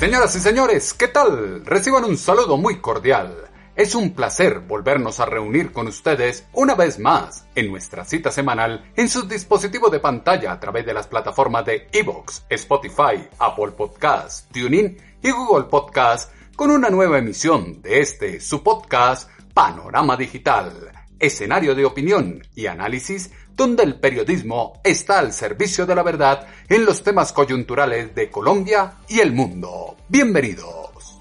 Señoras 0.00 0.34
y 0.34 0.40
señores, 0.40 0.94
¿qué 0.94 1.08
tal? 1.08 1.62
Reciban 1.66 2.06
un 2.06 2.16
saludo 2.16 2.56
muy 2.56 2.80
cordial. 2.80 3.36
Es 3.76 3.94
un 3.94 4.14
placer 4.14 4.60
volvernos 4.60 5.20
a 5.20 5.26
reunir 5.26 5.72
con 5.72 5.88
ustedes 5.88 6.46
una 6.54 6.74
vez 6.74 6.98
más 6.98 7.44
en 7.54 7.70
nuestra 7.70 8.06
cita 8.06 8.32
semanal 8.32 8.90
en 8.96 9.10
su 9.10 9.28
dispositivo 9.28 9.90
de 9.90 10.00
pantalla 10.00 10.52
a 10.52 10.58
través 10.58 10.86
de 10.86 10.94
las 10.94 11.06
plataformas 11.06 11.66
de 11.66 11.86
Evox, 11.92 12.46
Spotify, 12.48 13.28
Apple 13.38 13.72
Podcast, 13.72 14.50
TuneIn 14.50 14.96
y 15.22 15.30
Google 15.32 15.64
Podcast 15.64 16.32
con 16.56 16.70
una 16.70 16.88
nueva 16.88 17.18
emisión 17.18 17.82
de 17.82 18.00
este 18.00 18.40
su 18.40 18.62
podcast 18.62 19.28
Panorama 19.52 20.16
Digital, 20.16 20.92
escenario 21.20 21.74
de 21.74 21.84
opinión 21.84 22.42
y 22.56 22.66
análisis 22.66 23.30
donde 23.54 23.84
el 23.84 24.00
periodismo 24.00 24.80
está 24.82 25.18
al 25.18 25.32
servicio 25.32 25.86
de 25.86 25.94
la 25.94 26.02
verdad 26.02 26.46
en 26.68 26.84
los 26.84 27.02
temas 27.02 27.32
coyunturales 27.32 28.14
de 28.14 28.30
Colombia 28.30 28.94
y 29.08 29.20
el 29.20 29.32
mundo. 29.32 29.96
Bienvenidos. 30.08 31.20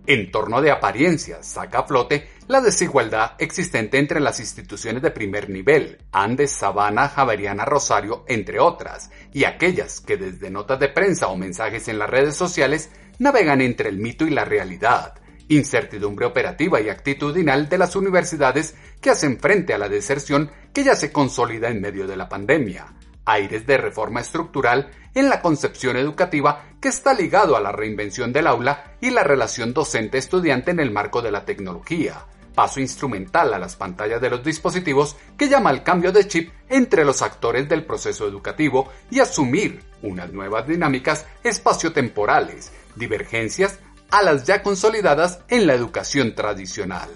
En 0.07 0.31
torno 0.31 0.63
de 0.63 0.71
apariencias 0.71 1.45
saca 1.47 1.81
a 1.81 1.87
flote 1.87 2.29
la 2.47 2.61
desigualdad 2.61 3.33
existente 3.39 3.99
entre 3.99 4.21
las 4.21 4.39
instituciones 4.39 5.03
de 5.03 5.11
primer 5.11 5.51
nivel, 5.51 5.99
Andes, 6.13 6.53
Sabana, 6.53 7.09
Javeriana, 7.09 7.65
Rosario, 7.65 8.25
entre 8.29 8.61
otras, 8.61 9.11
y 9.33 9.43
aquellas 9.45 10.01
que 10.01 10.17
desde 10.17 10.51
notas 10.51 10.79
de 10.79 10.89
prensa 10.89 11.27
o 11.29 11.37
mensajes 11.37 11.89
en 11.89 11.99
las 11.99 12.11
redes 12.11 12.37
sociales 12.37 12.91
navegan 13.19 13.61
entre 13.61 13.89
el 13.89 13.99
mito 13.99 14.25
y 14.25 14.31
la 14.31 14.45
realidad, 14.45 15.20
incertidumbre 15.51 16.27
operativa 16.27 16.81
y 16.81 16.89
actitudinal 16.89 17.69
de 17.69 17.77
las 17.77 17.97
universidades 17.97 18.77
que 19.01 19.11
hacen 19.11 19.39
frente 19.39 19.75
a 19.75 19.79
la 19.79 19.89
deserción 19.89 20.51
que 20.73 20.85
ya 20.85 20.95
se 20.95 21.13
consolida 21.13 21.69
en 21.69 21.81
medio 21.81 22.07
de 22.07 22.17
la 22.17 22.29
pandemia, 22.29 22.87
aires 23.25 23.67
de 23.67 23.77
reforma 23.77 24.21
estructural 24.21 24.91
en 25.13 25.29
la 25.29 25.43
concepción 25.43 25.97
educativa 25.97 26.67
que 26.81 26.89
está 26.89 27.15
ligado 27.15 27.57
a 27.57 27.61
la 27.61 27.73
reinvención 27.73 28.33
del 28.33 28.47
aula 28.47 28.95
y 29.01 29.11
la 29.11 29.25
relación 29.25 29.75
docente-estudiante 29.75 30.71
en 30.71 30.79
el 30.79 30.93
marco 30.93 31.21
de 31.21 31.33
la 31.33 31.45
tecnología, 31.45 32.27
paso 32.55 32.79
instrumental 32.79 33.53
a 33.53 33.59
las 33.59 33.75
pantallas 33.75 34.21
de 34.21 34.31
los 34.31 34.45
dispositivos 34.45 35.17
que 35.37 35.49
llama 35.49 35.71
al 35.71 35.83
cambio 35.83 36.13
de 36.13 36.29
chip 36.29 36.53
entre 36.69 37.05
los 37.05 37.23
actores 37.23 37.69
del 37.69 37.85
proceso 37.85 38.29
educativo 38.29 38.89
y 39.11 39.19
asumir 39.19 39.83
unas 40.03 40.33
nuevas 40.33 40.69
dinámicas 40.69 41.27
espaciotemporales, 41.43 42.73
divergencias 42.95 43.81
a 44.11 44.23
las 44.23 44.45
ya 44.45 44.63
consolidadas 44.63 45.41
en 45.49 45.67
la 45.67 45.75
educación 45.75 46.35
tradicional. 46.35 47.09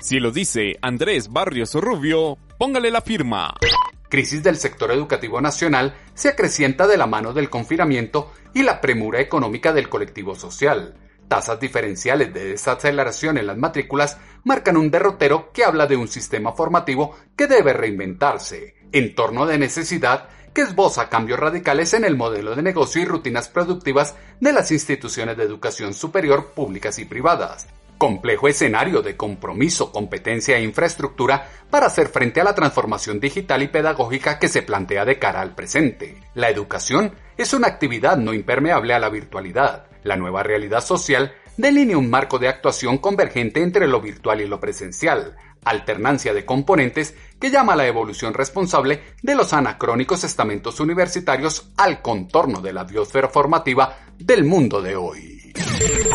Si 0.00 0.20
lo 0.20 0.30
dice 0.30 0.76
Andrés 0.82 1.30
Barrios 1.30 1.74
Rubio, 1.74 2.38
póngale 2.58 2.90
la 2.90 3.00
firma. 3.00 3.54
Crisis 4.08 4.42
del 4.42 4.56
sector 4.56 4.90
educativo 4.90 5.40
nacional 5.40 5.94
se 6.14 6.28
acrecienta 6.28 6.86
de 6.86 6.98
la 6.98 7.06
mano 7.06 7.32
del 7.32 7.48
confinamiento 7.48 8.32
y 8.52 8.62
la 8.62 8.80
premura 8.80 9.20
económica 9.20 9.72
del 9.72 9.88
colectivo 9.88 10.34
social. 10.34 10.94
Tasas 11.28 11.58
diferenciales 11.58 12.34
de 12.34 12.50
desaceleración 12.50 13.38
en 13.38 13.46
las 13.46 13.56
matrículas 13.56 14.18
marcan 14.44 14.76
un 14.76 14.90
derrotero 14.90 15.50
que 15.52 15.64
habla 15.64 15.86
de 15.86 15.96
un 15.96 16.08
sistema 16.08 16.52
formativo 16.52 17.16
que 17.36 17.46
debe 17.46 17.72
reinventarse, 17.72 18.74
en 18.92 19.14
torno 19.14 19.46
de 19.46 19.56
necesidad 19.56 20.28
que 20.54 20.62
esboza 20.62 21.08
cambios 21.08 21.38
radicales 21.38 21.94
en 21.94 22.04
el 22.04 22.16
modelo 22.16 22.54
de 22.54 22.62
negocio 22.62 23.00
y 23.00 23.04
rutinas 23.04 23.48
productivas 23.48 24.14
de 24.40 24.52
las 24.52 24.70
instituciones 24.70 25.36
de 25.36 25.44
educación 25.44 25.94
superior 25.94 26.52
públicas 26.54 26.98
y 26.98 27.04
privadas. 27.04 27.66
Complejo 27.98 28.48
escenario 28.48 29.00
de 29.00 29.16
compromiso, 29.16 29.92
competencia 29.92 30.58
e 30.58 30.64
infraestructura 30.64 31.48
para 31.70 31.86
hacer 31.86 32.08
frente 32.08 32.40
a 32.40 32.44
la 32.44 32.54
transformación 32.54 33.20
digital 33.20 33.62
y 33.62 33.68
pedagógica 33.68 34.38
que 34.38 34.48
se 34.48 34.62
plantea 34.62 35.04
de 35.04 35.18
cara 35.18 35.40
al 35.40 35.54
presente. 35.54 36.20
La 36.34 36.50
educación 36.50 37.14
es 37.36 37.54
una 37.54 37.68
actividad 37.68 38.16
no 38.16 38.34
impermeable 38.34 38.92
a 38.92 38.98
la 38.98 39.08
virtualidad. 39.08 39.86
La 40.02 40.16
nueva 40.16 40.42
realidad 40.42 40.84
social 40.84 41.32
delinea 41.56 41.98
un 41.98 42.10
marco 42.10 42.38
de 42.38 42.48
actuación 42.48 42.98
convergente 42.98 43.62
entre 43.62 43.86
lo 43.86 44.00
virtual 44.00 44.40
y 44.40 44.46
lo 44.46 44.60
presencial, 44.60 45.36
alternancia 45.64 46.34
de 46.34 46.44
componentes 46.44 47.14
que 47.40 47.50
llama 47.50 47.74
a 47.74 47.76
la 47.76 47.86
evolución 47.86 48.34
responsable 48.34 49.02
de 49.22 49.34
los 49.34 49.52
anacrónicos 49.52 50.24
estamentos 50.24 50.80
universitarios 50.80 51.70
al 51.76 52.02
contorno 52.02 52.60
de 52.60 52.72
la 52.72 52.84
biosfera 52.84 53.28
formativa 53.28 53.96
del 54.18 54.44
mundo 54.44 54.82
de 54.82 54.96
hoy. 54.96 55.52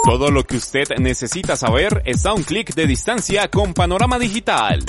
Todo 0.03 0.31
lo 0.31 0.43
que 0.43 0.57
usted 0.57 0.85
necesita 0.99 1.55
saber 1.55 2.01
está 2.05 2.29
a 2.29 2.33
un 2.33 2.43
clic 2.43 2.73
de 2.73 2.87
distancia 2.87 3.49
con 3.49 3.73
Panorama 3.73 4.17
Digital. 4.17 4.83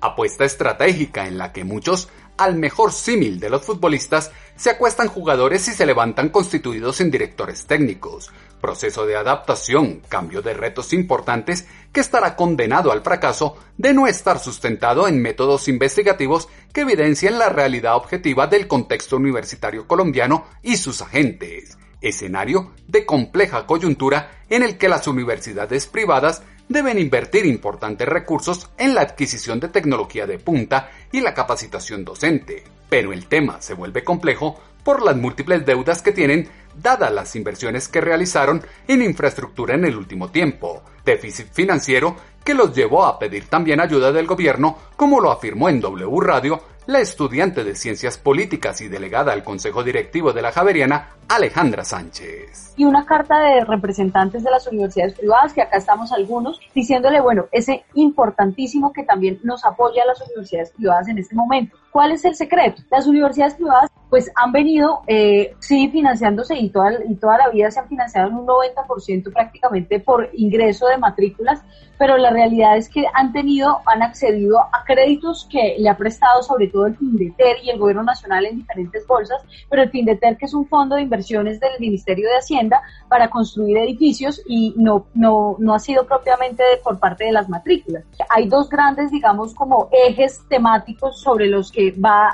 Apuesta 0.00 0.44
estratégica 0.44 1.28
en 1.28 1.38
la 1.38 1.52
que 1.52 1.62
muchos, 1.62 2.08
al 2.36 2.56
mejor 2.56 2.92
símil 2.92 3.40
de 3.40 3.50
los 3.50 3.62
futbolistas, 3.62 4.30
se 4.56 4.70
acuestan 4.70 5.08
jugadores 5.08 5.66
y 5.68 5.72
se 5.72 5.86
levantan 5.86 6.28
constituidos 6.28 7.00
en 7.00 7.10
directores 7.10 7.66
técnicos, 7.66 8.30
proceso 8.60 9.06
de 9.06 9.16
adaptación, 9.16 10.02
cambio 10.08 10.40
de 10.40 10.54
retos 10.54 10.92
importantes 10.92 11.66
que 11.92 12.00
estará 12.00 12.36
condenado 12.36 12.92
al 12.92 13.02
fracaso 13.02 13.56
de 13.76 13.92
no 13.92 14.06
estar 14.06 14.38
sustentado 14.38 15.08
en 15.08 15.20
métodos 15.20 15.68
investigativos 15.68 16.48
que 16.72 16.82
evidencien 16.82 17.38
la 17.38 17.48
realidad 17.48 17.96
objetiva 17.96 18.46
del 18.46 18.68
contexto 18.68 19.16
universitario 19.16 19.86
colombiano 19.86 20.46
y 20.62 20.76
sus 20.76 21.02
agentes, 21.02 21.76
escenario 22.00 22.72
de 22.86 23.04
compleja 23.04 23.66
coyuntura 23.66 24.42
en 24.48 24.62
el 24.62 24.78
que 24.78 24.88
las 24.88 25.06
universidades 25.06 25.86
privadas 25.86 26.42
deben 26.72 26.98
invertir 26.98 27.46
importantes 27.46 28.08
recursos 28.08 28.70
en 28.78 28.94
la 28.94 29.02
adquisición 29.02 29.60
de 29.60 29.68
tecnología 29.68 30.26
de 30.26 30.38
punta 30.38 30.90
y 31.12 31.20
la 31.20 31.34
capacitación 31.34 32.04
docente. 32.04 32.64
Pero 32.88 33.12
el 33.12 33.26
tema 33.26 33.60
se 33.60 33.74
vuelve 33.74 34.02
complejo 34.02 34.60
por 34.82 35.02
las 35.02 35.16
múltiples 35.16 35.64
deudas 35.64 36.02
que 36.02 36.12
tienen 36.12 36.48
dadas 36.74 37.12
las 37.12 37.36
inversiones 37.36 37.88
que 37.88 38.00
realizaron 38.00 38.64
en 38.88 39.02
infraestructura 39.02 39.74
en 39.74 39.84
el 39.84 39.96
último 39.96 40.30
tiempo, 40.30 40.82
déficit 41.04 41.52
financiero 41.52 42.16
que 42.44 42.54
los 42.54 42.74
llevó 42.74 43.04
a 43.04 43.18
pedir 43.18 43.46
también 43.46 43.80
ayuda 43.80 44.10
del 44.10 44.26
gobierno, 44.26 44.78
como 44.96 45.20
lo 45.20 45.30
afirmó 45.30 45.68
en 45.68 45.80
W 45.80 46.20
Radio 46.20 46.60
la 46.86 46.98
estudiante 46.98 47.62
de 47.62 47.76
Ciencias 47.76 48.18
Políticas 48.18 48.80
y 48.80 48.88
delegada 48.88 49.32
al 49.32 49.44
Consejo 49.44 49.84
Directivo 49.84 50.32
de 50.32 50.42
la 50.42 50.50
Javeriana, 50.50 51.10
Alejandra 51.28 51.84
Sánchez. 51.84 52.74
Y 52.76 52.84
una 52.84 53.06
carta 53.06 53.38
de 53.38 53.64
representantes 53.64 54.42
de 54.42 54.50
las 54.50 54.66
universidades 54.66 55.14
privadas, 55.14 55.52
que 55.52 55.62
acá 55.62 55.76
estamos 55.76 56.10
algunos, 56.12 56.60
diciéndole, 56.74 57.20
bueno, 57.20 57.46
es 57.52 57.66
importantísimo 57.94 58.92
que 58.92 59.04
también 59.04 59.38
nos 59.44 59.64
apoye 59.64 60.00
a 60.00 60.06
las 60.06 60.20
universidades 60.22 60.70
privadas 60.72 61.08
en 61.08 61.18
este 61.18 61.34
momento. 61.34 61.76
¿Cuál 61.92 62.12
es 62.12 62.24
el 62.24 62.34
secreto? 62.34 62.82
Las 62.90 63.06
universidades 63.06 63.54
privadas 63.54 63.90
pues 64.12 64.30
han 64.34 64.52
venido, 64.52 65.00
eh, 65.06 65.54
sí, 65.58 65.88
financiándose 65.88 66.54
y 66.58 66.68
toda, 66.68 66.90
la 66.90 67.48
vida 67.50 67.70
se 67.70 67.80
han 67.80 67.88
financiado 67.88 68.28
en 68.28 68.34
un 68.34 68.46
90% 68.46 69.32
prácticamente 69.32 70.00
por 70.00 70.28
ingreso 70.34 70.86
de 70.86 70.98
matrículas, 70.98 71.62
pero 71.96 72.18
la 72.18 72.28
realidad 72.28 72.76
es 72.76 72.90
que 72.90 73.06
han 73.14 73.32
tenido, 73.32 73.80
han 73.86 74.02
accedido 74.02 74.60
a 74.60 74.84
créditos 74.86 75.48
que 75.50 75.76
le 75.78 75.88
ha 75.88 75.96
prestado 75.96 76.42
sobre 76.42 76.66
todo 76.66 76.88
el 76.88 76.96
FINDETER 76.98 77.56
y 77.62 77.70
el 77.70 77.78
Gobierno 77.78 78.02
Nacional 78.02 78.44
en 78.44 78.56
diferentes 78.56 79.06
bolsas, 79.06 79.40
pero 79.70 79.80
el 79.80 79.88
FINDETER, 79.88 80.36
que 80.36 80.44
es 80.44 80.52
un 80.52 80.66
fondo 80.66 80.96
de 80.96 81.02
inversiones 81.02 81.58
del 81.58 81.80
Ministerio 81.80 82.28
de 82.28 82.36
Hacienda 82.36 82.82
para 83.08 83.30
construir 83.30 83.78
edificios 83.78 84.42
y 84.46 84.74
no, 84.76 85.06
no, 85.14 85.56
no 85.58 85.72
ha 85.72 85.78
sido 85.78 86.04
propiamente 86.04 86.62
por 86.84 86.98
parte 86.98 87.24
de 87.24 87.32
las 87.32 87.48
matrículas. 87.48 88.04
Hay 88.28 88.46
dos 88.46 88.68
grandes, 88.68 89.10
digamos, 89.10 89.54
como 89.54 89.88
ejes 89.90 90.42
temáticos 90.50 91.18
sobre 91.18 91.46
los 91.46 91.72
que 91.72 91.92
va, 91.92 92.30